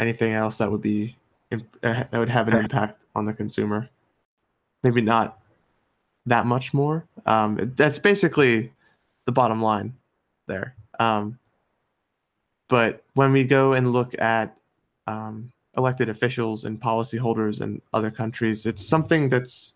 anything 0.00 0.32
else 0.32 0.58
that 0.58 0.70
would 0.70 0.82
be 0.82 1.16
that 1.80 2.12
would 2.12 2.28
have 2.28 2.48
an 2.48 2.56
impact 2.56 3.06
on 3.14 3.24
the 3.24 3.32
consumer. 3.32 3.88
Maybe 4.82 5.00
not 5.00 5.40
that 6.26 6.46
much 6.46 6.74
more. 6.74 7.04
Um, 7.26 7.72
that's 7.76 7.98
basically 7.98 8.72
the 9.24 9.32
bottom 9.32 9.60
line 9.60 9.94
there. 10.46 10.74
Um, 10.98 11.38
but 12.68 13.02
when 13.14 13.32
we 13.32 13.44
go 13.44 13.72
and 13.72 13.92
look 13.92 14.18
at 14.20 14.56
um, 15.06 15.50
elected 15.76 16.08
officials 16.08 16.64
and 16.64 16.80
policyholders 16.80 17.62
in 17.62 17.80
other 17.92 18.10
countries, 18.10 18.66
it's 18.66 18.86
something 18.86 19.28
that's 19.28 19.74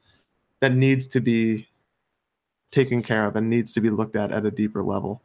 that 0.60 0.74
needs 0.74 1.06
to 1.08 1.20
be 1.20 1.66
taken 2.70 3.02
care 3.02 3.26
of 3.26 3.36
and 3.36 3.48
needs 3.48 3.72
to 3.72 3.80
be 3.80 3.90
looked 3.90 4.16
at 4.16 4.30
at 4.30 4.46
a 4.46 4.50
deeper 4.50 4.82
level. 4.82 5.20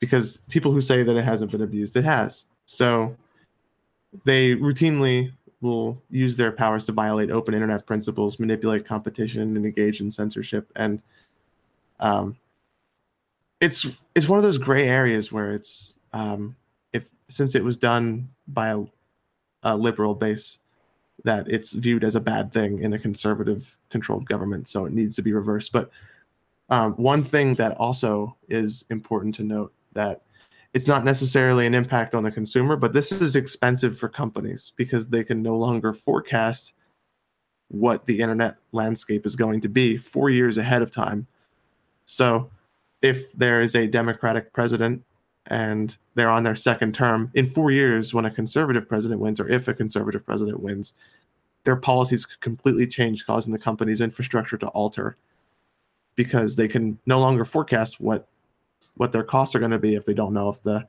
Because 0.00 0.40
people 0.48 0.72
who 0.72 0.80
say 0.80 1.02
that 1.04 1.16
it 1.16 1.24
hasn't 1.24 1.52
been 1.52 1.62
abused, 1.62 1.96
it 1.96 2.04
has. 2.04 2.44
So 2.66 3.16
they 4.24 4.56
routinely 4.56 5.32
will 5.62 6.02
use 6.10 6.36
their 6.36 6.52
powers 6.52 6.84
to 6.84 6.92
violate 6.92 7.30
open 7.30 7.54
internet 7.54 7.86
principles, 7.86 8.38
manipulate 8.38 8.84
competition, 8.84 9.56
and 9.56 9.64
engage 9.64 10.00
in 10.00 10.12
censorship. 10.12 10.70
And 10.76 11.00
um, 12.00 12.36
it's 13.60 13.86
it's 14.14 14.28
one 14.28 14.38
of 14.38 14.42
those 14.42 14.58
gray 14.58 14.88
areas 14.88 15.32
where 15.32 15.52
it's 15.52 15.94
um, 16.12 16.56
if 16.92 17.06
since 17.28 17.54
it 17.54 17.64
was 17.64 17.76
done 17.76 18.28
by 18.48 18.68
a, 18.68 18.82
a 19.62 19.76
liberal 19.76 20.14
base, 20.14 20.58
that 21.24 21.48
it's 21.48 21.72
viewed 21.72 22.04
as 22.04 22.16
a 22.16 22.20
bad 22.20 22.52
thing 22.52 22.80
in 22.80 22.92
a 22.92 22.98
conservative 22.98 23.76
controlled 23.88 24.26
government, 24.26 24.66
so 24.68 24.84
it 24.84 24.92
needs 24.92 25.14
to 25.16 25.22
be 25.22 25.32
reversed. 25.32 25.72
But 25.72 25.90
um, 26.68 26.94
one 26.94 27.22
thing 27.22 27.54
that 27.54 27.76
also 27.76 28.36
is 28.48 28.84
important 28.90 29.34
to 29.36 29.44
note 29.44 29.72
that 29.92 30.22
it's 30.74 30.86
not 30.86 31.04
necessarily 31.04 31.66
an 31.66 31.74
impact 31.74 32.14
on 32.14 32.22
the 32.22 32.30
consumer, 32.30 32.76
but 32.76 32.92
this 32.92 33.12
is 33.12 33.36
expensive 33.36 33.98
for 33.98 34.08
companies 34.08 34.72
because 34.76 35.08
they 35.08 35.22
can 35.22 35.42
no 35.42 35.56
longer 35.56 35.92
forecast 35.92 36.72
what 37.68 38.06
the 38.06 38.20
internet 38.20 38.56
landscape 38.72 39.26
is 39.26 39.36
going 39.36 39.60
to 39.60 39.68
be 39.68 39.96
four 39.96 40.30
years 40.30 40.56
ahead 40.56 40.82
of 40.82 40.90
time. 40.90 41.26
So, 42.06 42.50
if 43.02 43.32
there 43.32 43.60
is 43.60 43.74
a 43.74 43.86
Democratic 43.86 44.52
president 44.52 45.02
and 45.48 45.96
they're 46.14 46.30
on 46.30 46.44
their 46.44 46.54
second 46.54 46.94
term, 46.94 47.30
in 47.34 47.46
four 47.46 47.70
years, 47.70 48.14
when 48.14 48.24
a 48.24 48.30
conservative 48.30 48.88
president 48.88 49.20
wins, 49.20 49.40
or 49.40 49.48
if 49.48 49.66
a 49.68 49.74
conservative 49.74 50.24
president 50.24 50.60
wins, 50.60 50.94
their 51.64 51.76
policies 51.76 52.24
could 52.24 52.40
completely 52.40 52.86
change, 52.86 53.26
causing 53.26 53.52
the 53.52 53.58
company's 53.58 54.00
infrastructure 54.00 54.56
to 54.56 54.68
alter 54.68 55.16
because 56.14 56.56
they 56.56 56.68
can 56.68 56.98
no 57.06 57.18
longer 57.18 57.44
forecast 57.44 58.00
what 58.00 58.28
what 58.96 59.12
their 59.12 59.22
costs 59.22 59.54
are 59.54 59.58
going 59.58 59.70
to 59.70 59.78
be 59.78 59.94
if 59.94 60.04
they 60.04 60.14
don't 60.14 60.32
know 60.32 60.48
if 60.48 60.60
the 60.62 60.86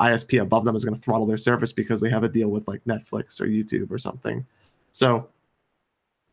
ISP 0.00 0.40
above 0.40 0.64
them 0.64 0.74
is 0.74 0.84
going 0.84 0.94
to 0.94 1.00
throttle 1.00 1.26
their 1.26 1.36
service 1.36 1.72
because 1.72 2.00
they 2.00 2.08
have 2.08 2.24
a 2.24 2.28
deal 2.28 2.48
with 2.48 2.66
like 2.66 2.82
Netflix 2.84 3.40
or 3.40 3.46
YouTube 3.46 3.90
or 3.90 3.98
something. 3.98 4.46
So 4.92 5.28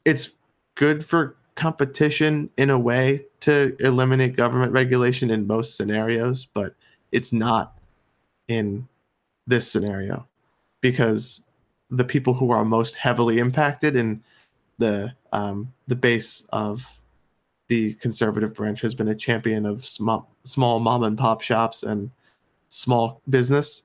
it's 0.06 0.32
good 0.76 1.06
for 1.06 1.36
competition 1.56 2.50
in 2.58 2.70
a 2.70 2.80
way 2.80 3.26
to 3.42 3.76
eliminate 3.80 4.36
government 4.38 4.72
regulation 4.72 5.32
in 5.32 5.46
most 5.46 5.76
scenarios, 5.76 6.46
but 6.46 6.76
it's 7.12 7.34
not 7.34 7.78
in 8.48 8.88
this 9.48 9.70
scenario 9.70 10.26
because 10.82 11.42
the 11.90 12.04
people 12.04 12.34
who 12.34 12.52
are 12.52 12.64
most 12.64 12.96
heavily 12.96 13.40
impacted 13.40 13.96
in 13.96 14.24
the 14.78 15.12
um, 15.32 15.74
the 15.88 15.96
base 15.96 16.46
of 16.54 16.86
the 17.68 17.94
conservative 17.96 18.54
branch 18.54 18.82
has 18.82 18.96
been 18.96 19.10
a 19.10 19.16
champion 19.16 19.66
of 19.66 19.86
small, 19.86 20.30
small 20.48 20.80
mom 20.80 21.04
and 21.04 21.18
pop 21.18 21.42
shops 21.42 21.84
and 21.84 22.10
small 22.70 23.22
business. 23.30 23.84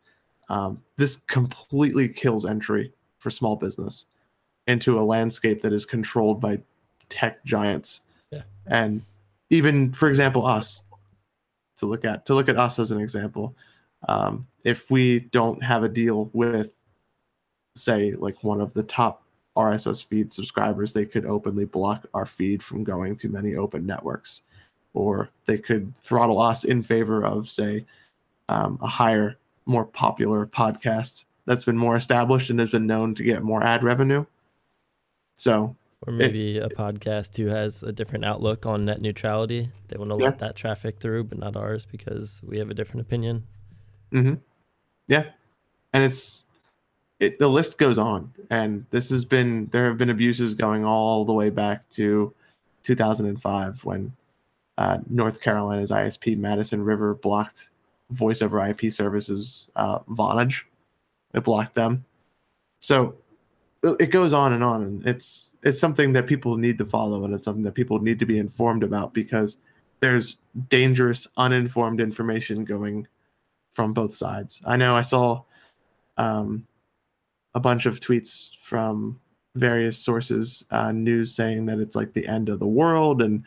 Um, 0.48 0.82
this 0.96 1.16
completely 1.16 2.08
kills 2.08 2.44
entry 2.44 2.92
for 3.18 3.30
small 3.30 3.56
business 3.56 4.06
into 4.66 4.98
a 4.98 5.02
landscape 5.02 5.62
that 5.62 5.72
is 5.72 5.84
controlled 5.84 6.40
by 6.40 6.60
tech 7.08 7.44
giants. 7.44 8.02
Yeah. 8.30 8.42
And 8.66 9.02
even, 9.50 9.92
for 9.92 10.08
example, 10.08 10.46
us 10.46 10.82
to 11.76 11.86
look 11.86 12.04
at 12.04 12.26
to 12.26 12.34
look 12.34 12.48
at 12.48 12.58
us 12.58 12.78
as 12.78 12.90
an 12.90 13.00
example. 13.00 13.56
Um, 14.08 14.46
if 14.64 14.90
we 14.90 15.20
don't 15.20 15.62
have 15.62 15.84
a 15.84 15.88
deal 15.88 16.30
with, 16.32 16.74
say, 17.76 18.12
like 18.12 18.42
one 18.42 18.60
of 18.60 18.72
the 18.74 18.82
top 18.82 19.24
RSS 19.56 20.04
feed 20.04 20.32
subscribers, 20.32 20.92
they 20.92 21.04
could 21.04 21.26
openly 21.26 21.64
block 21.64 22.06
our 22.14 22.26
feed 22.26 22.62
from 22.62 22.84
going 22.84 23.16
to 23.16 23.28
many 23.28 23.56
open 23.56 23.84
networks, 23.86 24.42
or 24.94 25.30
they 25.46 25.58
could 25.58 25.92
throttle 26.02 26.40
us 26.40 26.64
in 26.64 26.82
favor 26.82 27.24
of, 27.24 27.50
say, 27.50 27.84
um, 28.48 28.78
a 28.82 28.86
higher, 28.86 29.38
more 29.66 29.84
popular 29.84 30.46
podcast 30.46 31.24
that's 31.46 31.64
been 31.64 31.78
more 31.78 31.96
established 31.96 32.50
and 32.50 32.60
has 32.60 32.70
been 32.70 32.86
known 32.86 33.14
to 33.14 33.22
get 33.22 33.42
more 33.42 33.62
ad 33.62 33.82
revenue. 33.82 34.24
So, 35.34 35.76
or 36.06 36.12
maybe 36.12 36.58
it, 36.58 36.64
a 36.64 36.68
podcast 36.68 37.36
who 37.36 37.46
has 37.46 37.82
a 37.82 37.92
different 37.92 38.24
outlook 38.24 38.66
on 38.66 38.84
net 38.84 39.00
neutrality. 39.00 39.70
They 39.88 39.96
want 39.96 40.10
to 40.10 40.18
yeah. 40.18 40.26
let 40.26 40.38
that 40.40 40.56
traffic 40.56 40.98
through, 41.00 41.24
but 41.24 41.38
not 41.38 41.56
ours 41.56 41.86
because 41.86 42.42
we 42.46 42.58
have 42.58 42.70
a 42.70 42.74
different 42.74 43.06
opinion. 43.06 43.44
Mm-hmm. 44.12 44.34
Yeah, 45.08 45.24
and 45.92 46.04
it's 46.04 46.44
it, 47.18 47.38
the 47.38 47.48
list 47.48 47.78
goes 47.78 47.98
on, 47.98 48.32
and 48.50 48.84
this 48.90 49.10
has 49.10 49.24
been 49.24 49.66
there 49.72 49.84
have 49.86 49.98
been 49.98 50.10
abuses 50.10 50.54
going 50.54 50.84
all 50.84 51.24
the 51.24 51.32
way 51.32 51.50
back 51.50 51.88
to 51.90 52.32
2005 52.82 53.84
when 53.84 54.12
uh, 54.82 54.98
North 55.08 55.40
Carolina's 55.40 55.92
ISP 55.92 56.36
Madison 56.36 56.82
River 56.82 57.14
blocked 57.14 57.68
voice 58.10 58.42
over 58.42 58.60
IP 58.66 58.92
services 58.92 59.68
uh, 59.76 60.00
Vonage. 60.00 60.64
It 61.34 61.44
blocked 61.44 61.76
them. 61.76 62.04
So 62.80 63.14
it 63.84 64.10
goes 64.10 64.32
on 64.32 64.52
and 64.52 64.64
on, 64.64 64.82
and 64.82 65.06
it's 65.06 65.52
it's 65.62 65.78
something 65.78 66.12
that 66.14 66.26
people 66.26 66.56
need 66.56 66.78
to 66.78 66.84
follow, 66.84 67.24
and 67.24 67.32
it's 67.32 67.44
something 67.44 67.62
that 67.62 67.76
people 67.76 68.00
need 68.00 68.18
to 68.18 68.26
be 68.26 68.38
informed 68.38 68.82
about 68.82 69.14
because 69.14 69.58
there's 70.00 70.38
dangerous, 70.68 71.28
uninformed 71.36 72.00
information 72.00 72.64
going 72.64 73.06
from 73.70 73.92
both 73.92 74.12
sides. 74.12 74.62
I 74.66 74.76
know 74.76 74.96
I 74.96 75.02
saw 75.02 75.42
um, 76.16 76.66
a 77.54 77.60
bunch 77.60 77.86
of 77.86 78.00
tweets 78.00 78.56
from 78.56 79.20
various 79.54 79.96
sources, 79.96 80.66
uh, 80.72 80.90
news 80.90 81.32
saying 81.32 81.66
that 81.66 81.78
it's 81.78 81.94
like 81.94 82.12
the 82.12 82.26
end 82.26 82.48
of 82.48 82.58
the 82.58 82.66
world 82.66 83.22
and 83.22 83.44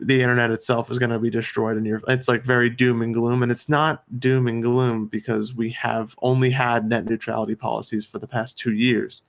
the 0.00 0.20
internet 0.20 0.50
itself 0.50 0.90
is 0.90 0.98
going 0.98 1.10
to 1.10 1.18
be 1.18 1.30
destroyed 1.30 1.78
and 1.78 1.86
you're 1.86 2.02
it's 2.08 2.28
like 2.28 2.44
very 2.44 2.68
doom 2.68 3.00
and 3.00 3.14
gloom 3.14 3.42
and 3.42 3.50
it's 3.50 3.70
not 3.70 4.04
doom 4.20 4.46
and 4.46 4.62
gloom 4.62 5.06
because 5.06 5.54
we 5.54 5.70
have 5.70 6.14
only 6.20 6.50
had 6.50 6.86
net 6.86 7.06
neutrality 7.06 7.54
policies 7.54 8.04
for 8.04 8.18
the 8.18 8.26
past 8.26 8.58
two 8.58 8.74
years 8.74 9.22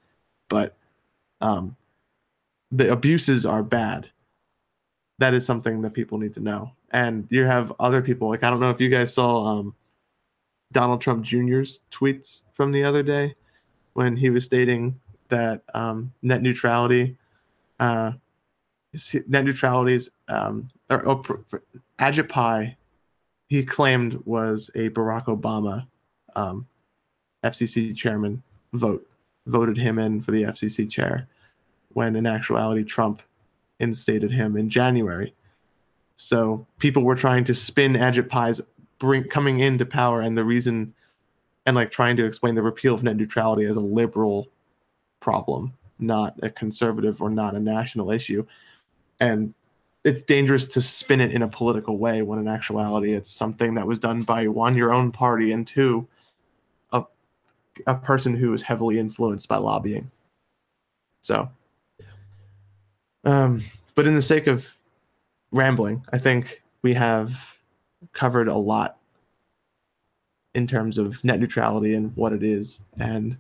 but 0.50 0.76
um, 1.42 1.76
the 2.72 2.92
abuses 2.92 3.46
are 3.46 3.64
bad. 3.64 4.10
That 5.20 5.34
is 5.34 5.46
something 5.46 5.82
that 5.82 5.94
people 5.94 6.18
need 6.18 6.34
to 6.34 6.40
know. 6.40 6.72
And 6.92 7.28
you 7.30 7.44
have 7.46 7.74
other 7.80 8.02
people 8.02 8.30
like 8.30 8.44
i 8.44 8.50
don't 8.52 8.60
know 8.60 8.70
if 8.70 8.80
you 8.80 8.88
guys 8.88 9.12
saw 9.12 9.46
um, 9.46 9.74
donald 10.74 11.02
trump 11.02 11.26
jr's 11.26 11.80
tweets 11.92 12.42
from 12.52 12.72
the 12.72 12.84
other 12.84 13.02
day 13.02 13.34
when 13.94 14.16
he 14.16 14.30
was 14.30 14.46
stating 14.46 15.00
that 15.30 15.64
um, 15.74 16.14
net 16.22 16.44
neutrality 16.44 17.18
uh, 17.80 18.12
net 19.28 19.46
neutralities 19.46 20.10
um, 20.28 20.70
or, 20.90 21.04
or 21.06 21.22
Ajit 22.00 22.30
Pai, 22.30 22.78
he 23.48 23.64
claimed 23.64 24.16
was 24.26 24.70
a 24.76 24.90
Barack 24.90 25.26
Obama 25.26 25.86
um, 26.36 26.68
FCC 27.44 27.96
chairman 27.96 28.42
vote, 28.74 29.08
voted 29.48 29.78
him 29.78 30.00
in 30.00 30.22
for 30.22 30.32
the 30.32 30.44
FCC 30.44 30.90
chair, 30.90 31.28
when 31.90 32.16
in 32.16 32.26
actuality 32.26 32.84
Trump 32.84 33.22
instated 33.80 34.32
him 34.32 34.58
in 34.58 34.70
January. 34.70 35.34
So 36.16 36.66
people 36.80 37.04
were 37.04 37.16
trying 37.16 37.44
to 37.46 37.54
spin 37.54 37.94
Ajit 37.94 38.30
Pai's 38.30 38.62
bring 39.00 39.26
coming 39.26 39.60
into 39.60 39.86
power 39.86 40.22
and 40.22 40.38
the 40.38 40.46
reason, 40.46 40.94
and 41.66 41.76
like 41.76 41.92
trying 41.92 42.16
to 42.18 42.26
explain 42.26 42.56
the 42.56 42.62
repeal 42.62 42.94
of 42.94 43.04
net 43.04 43.18
neutrality 43.18 43.66
as 43.66 43.76
a 43.76 43.82
liberal 43.82 44.48
problem, 45.20 45.74
not 46.00 46.40
a 46.44 46.50
conservative 46.50 47.22
or 47.22 47.30
not 47.30 47.56
a 47.56 47.60
national 47.60 48.12
issue 48.12 48.46
and 49.20 49.54
it's 50.04 50.22
dangerous 50.22 50.68
to 50.68 50.82
spin 50.82 51.22
it 51.22 51.32
in 51.32 51.42
a 51.42 51.48
political 51.48 51.98
way 51.98 52.22
when 52.22 52.40
in 52.40 52.48
actuality 52.48 53.14
it's 53.14 53.32
something 53.32 53.74
that 53.76 53.88
was 53.88 54.00
done 54.00 54.24
by 54.24 54.48
one 54.48 54.76
your 54.76 54.94
own 54.94 55.12
party 55.12 55.52
and 55.52 55.66
two 55.66 56.08
a, 56.92 57.04
a 57.88 57.96
person 57.96 58.36
who 58.36 58.54
is 58.54 58.62
heavily 58.62 59.00
influenced 59.00 59.48
by 59.48 59.58
lobbying. 59.58 60.10
So 61.22 61.50
um 63.24 63.64
but 63.96 64.06
in 64.06 64.16
the 64.16 64.22
sake 64.22 64.48
of 64.48 64.76
rambling 65.52 66.04
i 66.12 66.18
think 66.18 66.62
we 66.82 66.94
have 66.94 67.58
covered 68.12 68.50
a 68.50 68.58
lot 68.58 68.98
in 70.54 70.68
terms 70.68 70.98
of 70.98 71.24
net 71.24 71.40
neutrality 71.40 71.94
and 71.96 72.16
what 72.16 72.34
it 72.34 72.44
is. 72.44 72.82
And 73.00 73.38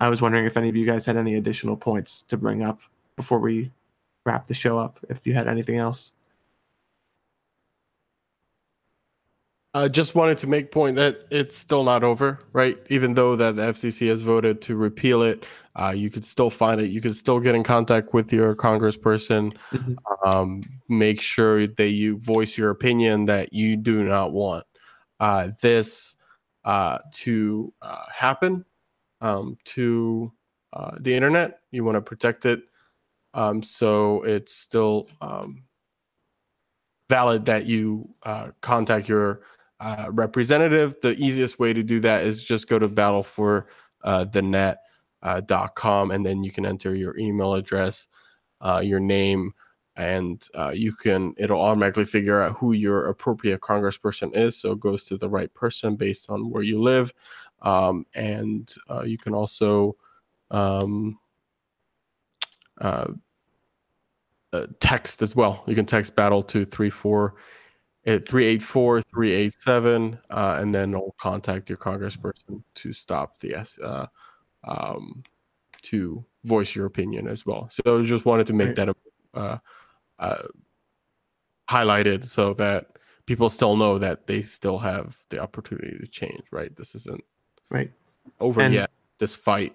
i 0.00 0.08
was 0.08 0.22
wondering 0.22 0.46
if 0.46 0.56
any 0.56 0.70
of 0.70 0.76
you 0.76 0.86
guys 0.86 1.04
had 1.04 1.18
any 1.18 1.34
additional 1.34 1.76
points 1.76 2.22
to 2.22 2.38
bring 2.38 2.62
up 2.62 2.80
before 3.16 3.38
we 3.38 3.70
wrap 4.24 4.46
the 4.46 4.54
show 4.54 4.78
up 4.78 4.98
if 5.08 5.26
you 5.26 5.34
had 5.34 5.48
anything 5.48 5.76
else. 5.76 6.12
I 9.76 9.88
just 9.88 10.14
wanted 10.14 10.38
to 10.38 10.46
make 10.46 10.70
point 10.70 10.94
that 10.96 11.24
it's 11.30 11.58
still 11.58 11.82
not 11.82 12.04
over, 12.04 12.38
right? 12.52 12.78
Even 12.90 13.14
though 13.14 13.34
that 13.34 13.56
the 13.56 13.62
FCC 13.62 14.08
has 14.08 14.22
voted 14.22 14.62
to 14.62 14.76
repeal 14.76 15.22
it, 15.22 15.44
uh, 15.74 15.90
you 15.90 16.10
could 16.10 16.24
still 16.24 16.48
find 16.48 16.80
it. 16.80 16.92
You 16.92 17.00
could 17.00 17.16
still 17.16 17.40
get 17.40 17.56
in 17.56 17.64
contact 17.64 18.14
with 18.14 18.32
your 18.32 18.54
congressperson. 18.54 19.56
Mm-hmm. 19.72 19.94
Um, 20.24 20.62
make 20.88 21.20
sure 21.20 21.66
that 21.66 21.88
you 21.88 22.18
voice 22.18 22.56
your 22.56 22.70
opinion 22.70 23.24
that 23.24 23.52
you 23.52 23.76
do 23.76 24.04
not 24.04 24.32
want 24.32 24.64
uh, 25.18 25.48
this 25.60 26.14
uh, 26.64 26.98
to 27.12 27.72
uh, 27.82 28.04
happen 28.14 28.64
um, 29.20 29.58
to 29.64 30.32
uh, 30.72 30.92
the 31.00 31.14
internet. 31.14 31.58
You 31.72 31.82
want 31.82 31.96
to 31.96 32.00
protect 32.00 32.46
it 32.46 32.62
um, 33.34 33.62
so 33.62 34.22
it's 34.22 34.54
still 34.54 35.08
um, 35.20 35.64
valid 37.10 37.44
that 37.46 37.66
you 37.66 38.08
uh, 38.22 38.50
contact 38.60 39.08
your 39.08 39.42
uh, 39.80 40.06
representative. 40.10 40.96
The 41.02 41.14
easiest 41.16 41.58
way 41.58 41.72
to 41.72 41.82
do 41.82 42.00
that 42.00 42.24
is 42.24 42.42
just 42.42 42.68
go 42.68 42.78
to 42.78 42.88
battle 42.88 43.22
for 43.22 43.66
uh, 44.02 44.24
uh, 45.22 45.40
and 46.10 46.26
then 46.26 46.44
you 46.44 46.50
can 46.50 46.66
enter 46.66 46.94
your 46.94 47.16
email 47.18 47.54
address, 47.54 48.08
uh, 48.60 48.80
your 48.84 49.00
name, 49.00 49.52
and 49.96 50.48
uh, 50.54 50.72
you 50.74 50.92
can 50.92 51.34
it'll 51.36 51.60
automatically 51.60 52.04
figure 52.04 52.42
out 52.42 52.56
who 52.56 52.72
your 52.72 53.06
appropriate 53.06 53.60
congressperson 53.60 54.36
is 54.36 54.56
so 54.56 54.72
it 54.72 54.80
goes 54.80 55.04
to 55.04 55.16
the 55.16 55.28
right 55.28 55.52
person 55.54 55.94
based 55.94 56.30
on 56.30 56.50
where 56.50 56.62
you 56.62 56.82
live 56.82 57.12
um, 57.62 58.04
and 58.14 58.74
uh, 58.90 59.02
you 59.02 59.16
can 59.16 59.34
also 59.34 59.96
um, 60.50 61.16
uh, 62.80 63.06
uh, 64.54 64.66
text 64.80 65.20
as 65.20 65.34
well. 65.34 65.64
You 65.66 65.74
can 65.74 65.86
text 65.86 66.14
battle 66.14 66.42
to 66.44 66.64
34 66.64 67.34
uh, 68.06 68.18
384 68.18 69.00
387 69.00 70.18
uh, 70.30 70.58
and 70.60 70.74
then 70.74 70.94
I'll 70.94 71.14
contact 71.18 71.68
your 71.68 71.78
congressperson 71.78 72.62
to 72.74 72.92
stop 72.92 73.38
the 73.40 73.66
uh, 73.82 74.06
um, 74.64 75.22
to 75.82 76.24
voice 76.44 76.74
your 76.74 76.86
opinion 76.86 77.26
as 77.26 77.44
well. 77.46 77.68
So 77.70 78.00
I 78.00 78.04
just 78.04 78.24
wanted 78.24 78.46
to 78.48 78.52
make 78.52 78.76
that 78.76 78.94
uh, 79.34 79.58
uh, 80.18 80.42
highlighted 81.68 82.24
so 82.24 82.52
that 82.54 82.98
people 83.26 83.48
still 83.48 83.76
know 83.76 83.98
that 83.98 84.26
they 84.26 84.42
still 84.42 84.78
have 84.78 85.16
the 85.30 85.38
opportunity 85.40 85.96
to 85.98 86.06
change. 86.06 86.42
Right? 86.52 86.74
This 86.76 86.94
isn't 86.94 87.24
right 87.70 87.90
over 88.38 88.60
and, 88.60 88.74
yet. 88.74 88.90
This 89.18 89.34
fight 89.34 89.74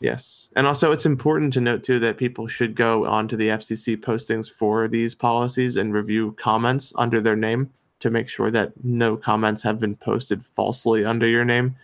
Yes. 0.00 0.48
And 0.56 0.66
also, 0.66 0.92
it's 0.92 1.06
important 1.06 1.52
to 1.54 1.60
note, 1.60 1.82
too, 1.82 1.98
that 2.00 2.18
people 2.18 2.46
should 2.46 2.74
go 2.74 3.06
onto 3.06 3.36
the 3.36 3.48
FCC 3.48 3.96
postings 3.96 4.50
for 4.50 4.88
these 4.88 5.14
policies 5.14 5.76
and 5.76 5.92
review 5.92 6.32
comments 6.32 6.92
under 6.96 7.20
their 7.20 7.36
name 7.36 7.70
to 8.00 8.10
make 8.10 8.28
sure 8.28 8.50
that 8.50 8.72
no 8.84 9.16
comments 9.16 9.62
have 9.62 9.78
been 9.78 9.96
posted 9.96 10.42
falsely 10.42 11.04
under 11.04 11.28
your 11.28 11.44
name. 11.44 11.76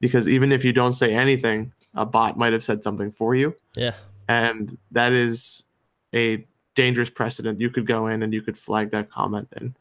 Because 0.00 0.28
even 0.28 0.52
if 0.52 0.64
you 0.64 0.72
don't 0.72 0.92
say 0.92 1.12
anything, 1.14 1.72
a 1.94 2.04
bot 2.04 2.36
might 2.36 2.52
have 2.52 2.64
said 2.64 2.82
something 2.82 3.10
for 3.10 3.34
you. 3.34 3.54
Yeah. 3.74 3.94
And 4.28 4.76
that 4.90 5.12
is 5.12 5.64
a 6.14 6.44
dangerous 6.74 7.10
precedent. 7.10 7.60
You 7.60 7.70
could 7.70 7.86
go 7.86 8.08
in 8.08 8.22
and 8.22 8.32
you 8.32 8.42
could 8.42 8.58
flag 8.58 8.90
that 8.90 9.10
comment 9.10 9.48
and 9.52 9.74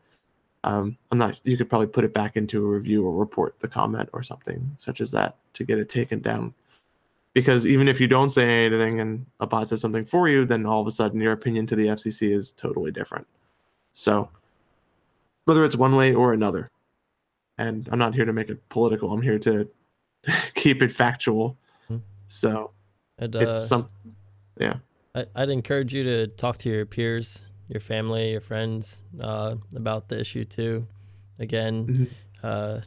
um, 0.63 0.97
I'm 1.12 1.17
not. 1.17 1.39
You 1.43 1.55
could 1.55 1.69
probably 1.69 1.88
put 1.88 2.03
it 2.03 2.13
back 2.13 2.36
into 2.36 2.65
a 2.65 2.69
review 2.69 3.05
or 3.05 3.13
report 3.13 3.60
the 3.60 3.67
comment 3.67 4.10
or 4.12 4.21
something 4.21 4.69
such 4.75 4.99
as 4.99 5.12
that 5.12 5.38
to 5.53 5.63
get 5.63 5.79
it 5.79 5.89
taken 5.89 6.19
down 6.19 6.53
because 7.38 7.67
even 7.67 7.88
if 7.88 8.02
you 8.02 8.08
don't 8.08 8.32
say 8.32 8.65
anything 8.65 9.00
and 9.00 9.23
a 9.41 9.45
bot 9.45 9.69
says 9.69 9.80
something 9.80 10.04
for 10.04 10.28
you, 10.28 10.43
then 10.43 10.65
all 10.65 10.82
of 10.82 10.88
a 10.88 10.91
sudden 10.91 11.21
your 11.21 11.34
opinion 11.34 11.67
to 11.67 11.76
the 11.76 11.86
FCC 11.86 12.32
is 12.32 12.52
totally 12.52 12.89
different. 12.89 13.28
So 13.93 14.28
whether 15.45 15.63
it's 15.63 15.76
one 15.76 15.95
way 15.95 16.15
or 16.15 16.34
another, 16.34 16.71
and 17.60 17.88
I'm 17.91 18.00
not 18.00 18.15
here 18.15 18.26
to 18.26 18.34
make 18.34 18.50
it 18.50 18.67
political. 18.69 19.13
I'm 19.13 19.21
here 19.21 19.38
to 19.38 19.69
keep 20.56 20.82
it 20.82 20.91
factual. 20.91 21.56
Hmm. 21.88 21.97
So 22.28 22.71
and, 23.19 23.36
uh, 23.36 23.39
it's 23.41 23.67
some, 23.67 23.86
yeah. 24.60 24.78
I, 25.13 25.26
would 25.36 25.52
encourage 25.52 25.93
you 25.93 26.04
to 26.06 26.26
talk 26.26 26.58
to 26.58 26.69
your 26.69 26.88
peers, 26.88 27.43
your 27.67 27.82
family, 27.82 28.32
your 28.32 28.41
friends 28.41 29.04
uh, 29.21 29.58
about 29.76 30.10
the 30.10 30.19
issue 30.19 30.43
too. 30.43 30.88
Again, 31.38 31.86
mm-hmm. 31.86 32.04
uh, 32.41 32.82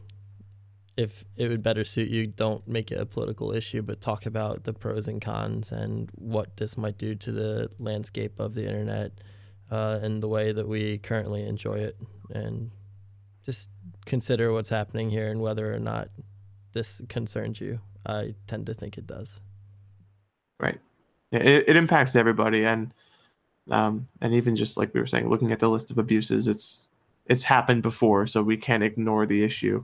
if 1.00 1.24
it 1.38 1.48
would 1.48 1.62
better 1.62 1.82
suit 1.82 2.10
you, 2.10 2.26
don't 2.26 2.66
make 2.68 2.92
it 2.92 3.00
a 3.00 3.06
political 3.06 3.52
issue, 3.52 3.80
but 3.80 4.02
talk 4.02 4.26
about 4.26 4.64
the 4.64 4.72
pros 4.74 5.08
and 5.08 5.22
cons 5.22 5.72
and 5.72 6.10
what 6.14 6.54
this 6.58 6.76
might 6.76 6.98
do 6.98 7.14
to 7.14 7.32
the 7.32 7.70
landscape 7.78 8.38
of 8.38 8.52
the 8.52 8.66
internet 8.66 9.12
uh, 9.70 9.98
and 10.02 10.22
the 10.22 10.28
way 10.28 10.52
that 10.52 10.68
we 10.68 10.98
currently 10.98 11.42
enjoy 11.46 11.76
it. 11.76 11.96
And 12.34 12.70
just 13.46 13.70
consider 14.04 14.52
what's 14.52 14.68
happening 14.68 15.08
here 15.08 15.30
and 15.30 15.40
whether 15.40 15.74
or 15.74 15.78
not 15.78 16.10
this 16.74 17.00
concerns 17.08 17.62
you. 17.62 17.80
I 18.04 18.34
tend 18.46 18.66
to 18.66 18.74
think 18.74 18.98
it 18.98 19.06
does. 19.06 19.40
Right. 20.58 20.80
It, 21.32 21.66
it 21.66 21.76
impacts 21.76 22.14
everybody. 22.14 22.66
And, 22.66 22.92
um, 23.70 24.06
and 24.20 24.34
even 24.34 24.54
just 24.54 24.76
like 24.76 24.92
we 24.92 25.00
were 25.00 25.06
saying, 25.06 25.30
looking 25.30 25.50
at 25.50 25.60
the 25.60 25.70
list 25.70 25.90
of 25.90 25.96
abuses, 25.96 26.46
it's, 26.46 26.90
it's 27.24 27.42
happened 27.42 27.80
before, 27.80 28.26
so 28.26 28.42
we 28.42 28.58
can't 28.58 28.82
ignore 28.82 29.24
the 29.24 29.42
issue 29.42 29.82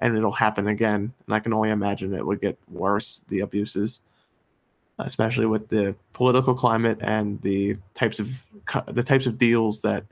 and 0.00 0.16
it'll 0.16 0.32
happen 0.32 0.68
again. 0.68 1.12
And 1.26 1.34
I 1.34 1.40
can 1.40 1.52
only 1.52 1.70
imagine 1.70 2.14
it 2.14 2.26
would 2.26 2.40
get 2.40 2.58
worse, 2.70 3.22
the 3.28 3.40
abuses, 3.40 4.00
especially 4.98 5.46
with 5.46 5.68
the 5.68 5.94
political 6.12 6.54
climate 6.54 6.98
and 7.00 7.40
the 7.42 7.76
types 7.94 8.18
of 8.20 8.46
the 8.86 9.02
types 9.02 9.26
of 9.26 9.38
deals 9.38 9.80
that 9.82 10.04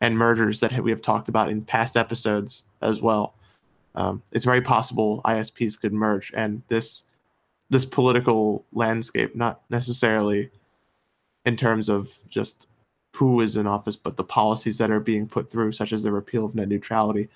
and 0.00 0.16
mergers 0.16 0.60
that 0.60 0.78
we 0.80 0.90
have 0.90 1.02
talked 1.02 1.28
about 1.28 1.48
in 1.48 1.62
past 1.62 1.96
episodes 1.96 2.64
as 2.82 3.00
well. 3.00 3.34
Um, 3.94 4.22
it's 4.32 4.44
very 4.44 4.60
possible 4.60 5.22
ISPs 5.24 5.80
could 5.80 5.92
merge, 5.92 6.32
and 6.36 6.62
this 6.68 7.04
this 7.70 7.84
political 7.84 8.64
landscape, 8.72 9.34
not 9.34 9.62
necessarily 9.70 10.50
in 11.46 11.56
terms 11.56 11.88
of 11.88 12.16
just 12.28 12.68
who 13.14 13.40
is 13.40 13.56
in 13.56 13.66
office, 13.66 13.96
but 13.96 14.16
the 14.16 14.24
policies 14.24 14.76
that 14.76 14.90
are 14.90 15.00
being 15.00 15.26
put 15.26 15.48
through, 15.48 15.72
such 15.72 15.92
as 15.92 16.02
the 16.02 16.12
repeal 16.12 16.44
of 16.44 16.54
net 16.54 16.68
neutrality, 16.68 17.28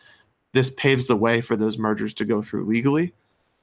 this 0.53 0.71
paves 0.71 1.07
the 1.07 1.17
way 1.17 1.41
for 1.41 1.57
those 1.57 1.79
mergers 1.79 2.15
to 2.15 2.25
go 2.25 2.43
through 2.43 2.67
legally. 2.67 3.13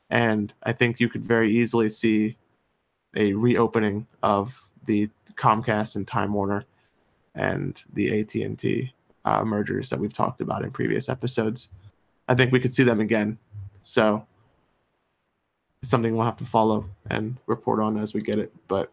And 0.09 0.53
I 0.63 0.71
think 0.71 0.99
you 0.99 1.09
could 1.09 1.23
very 1.23 1.51
easily 1.51 1.89
see 1.89 2.37
a 3.15 3.33
reopening 3.33 4.07
of 4.23 4.67
the 4.85 5.09
Comcast 5.35 5.95
and 5.95 6.07
Time 6.07 6.33
Warner 6.33 6.63
and 7.35 7.81
the 7.93 8.19
AT&T 8.19 8.93
uh, 9.25 9.43
mergers 9.43 9.89
that 9.89 9.99
we've 9.99 10.13
talked 10.13 10.41
about 10.41 10.63
in 10.63 10.71
previous 10.71 11.09
episodes. 11.09 11.69
I 12.27 12.35
think 12.35 12.51
we 12.51 12.59
could 12.59 12.73
see 12.73 12.83
them 12.83 12.99
again. 12.99 13.37
So 13.81 14.25
it's 15.81 15.91
something 15.91 16.15
we'll 16.15 16.25
have 16.25 16.37
to 16.37 16.45
follow 16.45 16.85
and 17.09 17.37
report 17.45 17.79
on 17.79 17.97
as 17.97 18.13
we 18.13 18.21
get 18.21 18.39
it. 18.39 18.53
But 18.67 18.91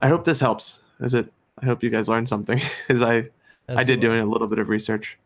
I 0.00 0.08
hope 0.08 0.24
this 0.24 0.40
helps. 0.40 0.80
Is 1.00 1.14
it? 1.14 1.32
I 1.62 1.66
hope 1.66 1.82
you 1.82 1.90
guys 1.90 2.08
learned 2.08 2.28
something, 2.28 2.60
as 2.88 3.02
I 3.02 3.28
I 3.68 3.84
did 3.84 4.00
doing 4.00 4.20
a 4.20 4.26
little 4.26 4.48
bit 4.48 4.58
of 4.58 4.68
research. 4.68 5.18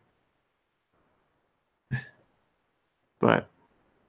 But 3.19 3.47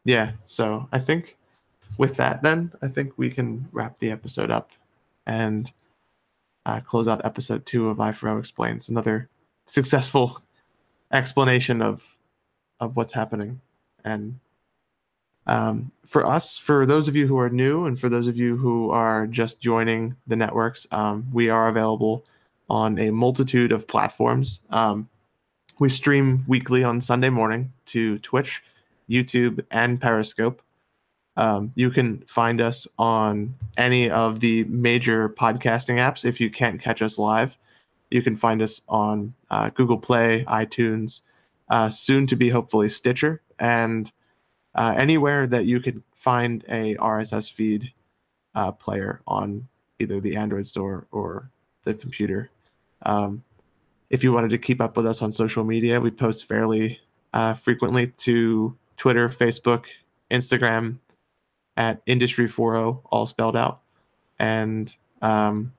yeah, 0.04 0.32
so 0.46 0.88
I 0.92 0.98
think 0.98 1.36
with 1.98 2.16
that, 2.16 2.42
then 2.42 2.72
I 2.82 2.88
think 2.88 3.12
we 3.16 3.30
can 3.30 3.68
wrap 3.72 3.98
the 3.98 4.10
episode 4.10 4.50
up 4.50 4.70
and 5.26 5.70
uh, 6.64 6.80
close 6.80 7.08
out 7.08 7.24
episode 7.24 7.64
two 7.66 7.88
of 7.88 7.98
i4o 7.98 8.38
explains. 8.38 8.88
Another 8.88 9.28
successful 9.66 10.42
explanation 11.12 11.82
of 11.82 12.16
of 12.80 12.96
what's 12.96 13.12
happening. 13.12 13.60
And 14.04 14.38
um, 15.46 15.90
for 16.04 16.26
us, 16.26 16.58
for 16.58 16.86
those 16.86 17.08
of 17.08 17.16
you 17.16 17.26
who 17.26 17.38
are 17.38 17.48
new 17.48 17.86
and 17.86 17.98
for 17.98 18.08
those 18.08 18.26
of 18.26 18.36
you 18.36 18.56
who 18.56 18.90
are 18.90 19.26
just 19.26 19.60
joining 19.60 20.16
the 20.26 20.36
networks, 20.36 20.86
um, 20.90 21.26
we 21.32 21.48
are 21.48 21.68
available 21.68 22.24
on 22.68 22.98
a 22.98 23.10
multitude 23.10 23.72
of 23.72 23.86
platforms. 23.86 24.60
Um, 24.70 25.08
we 25.78 25.88
stream 25.88 26.42
weekly 26.48 26.82
on 26.84 27.00
Sunday 27.00 27.28
morning 27.28 27.72
to 27.86 28.18
Twitch, 28.18 28.62
YouTube, 29.08 29.64
and 29.70 30.00
Periscope. 30.00 30.62
Um, 31.36 31.72
you 31.74 31.90
can 31.90 32.22
find 32.26 32.60
us 32.60 32.86
on 32.98 33.54
any 33.76 34.10
of 34.10 34.40
the 34.40 34.64
major 34.64 35.28
podcasting 35.28 35.96
apps 35.96 36.24
if 36.24 36.40
you 36.40 36.50
can't 36.50 36.80
catch 36.80 37.02
us 37.02 37.18
live. 37.18 37.58
You 38.10 38.22
can 38.22 38.36
find 38.36 38.62
us 38.62 38.80
on 38.88 39.34
uh, 39.50 39.70
Google 39.70 39.98
Play, 39.98 40.44
iTunes, 40.48 41.20
uh, 41.68 41.90
soon 41.90 42.26
to 42.28 42.36
be 42.36 42.48
hopefully 42.48 42.88
Stitcher, 42.88 43.42
and 43.58 44.10
uh, 44.74 44.94
anywhere 44.96 45.46
that 45.46 45.66
you 45.66 45.80
could 45.80 46.02
find 46.14 46.64
a 46.68 46.94
RSS 46.96 47.52
feed 47.52 47.92
uh, 48.54 48.72
player 48.72 49.20
on 49.26 49.66
either 49.98 50.20
the 50.20 50.36
Android 50.36 50.66
store 50.66 51.06
or 51.10 51.50
the 51.84 51.94
computer. 51.94 52.50
Um, 53.02 53.42
if 54.10 54.22
you 54.22 54.32
wanted 54.32 54.50
to 54.50 54.58
keep 54.58 54.80
up 54.80 54.96
with 54.96 55.06
us 55.06 55.22
on 55.22 55.32
social 55.32 55.64
media, 55.64 56.00
we 56.00 56.10
post 56.10 56.48
fairly 56.48 57.00
uh, 57.32 57.54
frequently 57.54 58.08
to 58.08 58.76
Twitter, 58.96 59.28
Facebook, 59.28 59.86
Instagram 60.30 60.98
at 61.76 62.04
Industry40, 62.06 63.02
all 63.06 63.26
spelled 63.26 63.56
out. 63.56 63.80
And 64.38 64.94
um, 65.22 65.72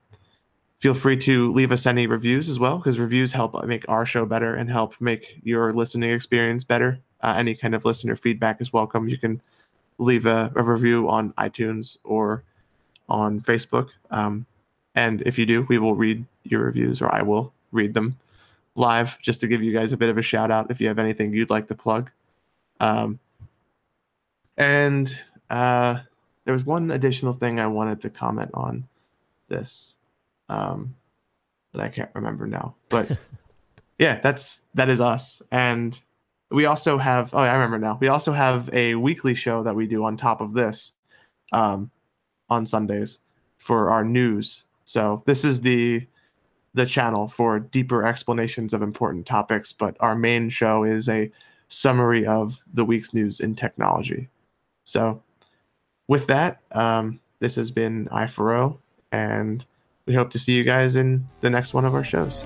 feel 0.78 0.94
free 0.94 1.16
to 1.18 1.52
leave 1.52 1.72
us 1.72 1.86
any 1.86 2.06
reviews 2.06 2.48
as 2.48 2.58
well, 2.58 2.78
because 2.78 2.98
reviews 2.98 3.32
help 3.32 3.64
make 3.64 3.84
our 3.88 4.06
show 4.06 4.24
better 4.24 4.54
and 4.54 4.70
help 4.70 5.00
make 5.00 5.40
your 5.42 5.72
listening 5.72 6.10
experience 6.10 6.64
better 6.64 7.00
uh, 7.20 7.34
any 7.36 7.54
kind 7.54 7.74
of 7.74 7.84
listener 7.84 8.16
feedback 8.16 8.60
is 8.60 8.72
welcome. 8.72 9.08
You 9.08 9.18
can 9.18 9.40
leave 9.98 10.26
a, 10.26 10.52
a 10.54 10.62
review 10.62 11.08
on 11.08 11.32
iTunes 11.32 11.98
or 12.04 12.44
on 13.08 13.40
Facebook. 13.40 13.88
Um, 14.10 14.46
and 14.94 15.22
if 15.22 15.38
you 15.38 15.46
do, 15.46 15.66
we 15.68 15.78
will 15.78 15.94
read 15.94 16.24
your 16.44 16.62
reviews 16.62 17.00
or 17.02 17.12
I 17.12 17.22
will 17.22 17.52
read 17.72 17.94
them 17.94 18.16
live 18.74 19.20
just 19.20 19.40
to 19.40 19.48
give 19.48 19.62
you 19.62 19.72
guys 19.72 19.92
a 19.92 19.96
bit 19.96 20.08
of 20.08 20.18
a 20.18 20.22
shout 20.22 20.50
out 20.50 20.70
if 20.70 20.80
you 20.80 20.86
have 20.88 20.98
anything 20.98 21.32
you'd 21.32 21.50
like 21.50 21.66
to 21.68 21.74
plug. 21.74 22.10
Um, 22.80 23.18
and 24.56 25.18
uh, 25.50 25.98
there 26.44 26.54
was 26.54 26.64
one 26.64 26.90
additional 26.90 27.32
thing 27.32 27.60
I 27.60 27.66
wanted 27.66 28.00
to 28.02 28.10
comment 28.10 28.50
on 28.54 28.86
this 29.48 29.94
um, 30.48 30.94
that 31.72 31.82
I 31.82 31.88
can't 31.88 32.10
remember 32.14 32.46
now. 32.46 32.74
But 32.88 33.18
yeah, 33.98 34.20
that's 34.20 34.62
that 34.74 34.88
is 34.88 35.00
us. 35.00 35.42
And 35.52 35.98
we 36.50 36.64
also 36.64 36.98
have 36.98 37.34
oh 37.34 37.38
i 37.38 37.52
remember 37.52 37.78
now 37.78 37.98
we 38.00 38.08
also 38.08 38.32
have 38.32 38.70
a 38.72 38.94
weekly 38.94 39.34
show 39.34 39.62
that 39.62 39.74
we 39.74 39.86
do 39.86 40.04
on 40.04 40.16
top 40.16 40.40
of 40.40 40.54
this 40.54 40.92
um, 41.52 41.90
on 42.50 42.64
sundays 42.64 43.20
for 43.58 43.90
our 43.90 44.04
news 44.04 44.64
so 44.84 45.22
this 45.26 45.44
is 45.44 45.60
the 45.60 46.06
the 46.74 46.86
channel 46.86 47.26
for 47.28 47.58
deeper 47.58 48.06
explanations 48.06 48.72
of 48.72 48.82
important 48.82 49.26
topics 49.26 49.72
but 49.72 49.96
our 50.00 50.14
main 50.14 50.48
show 50.48 50.84
is 50.84 51.08
a 51.08 51.30
summary 51.68 52.26
of 52.26 52.62
the 52.72 52.84
week's 52.84 53.14
news 53.14 53.40
in 53.40 53.54
technology. 53.54 54.28
So 54.84 55.22
with 56.08 56.26
that 56.26 56.60
um, 56.72 57.20
this 57.40 57.54
has 57.54 57.70
been 57.70 58.06
i4o 58.06 58.78
and 59.12 59.64
we 60.06 60.14
hope 60.14 60.30
to 60.30 60.38
see 60.38 60.52
you 60.52 60.64
guys 60.64 60.96
in 60.96 61.28
the 61.40 61.50
next 61.50 61.74
one 61.74 61.84
of 61.84 61.94
our 61.94 62.04
shows 62.04 62.42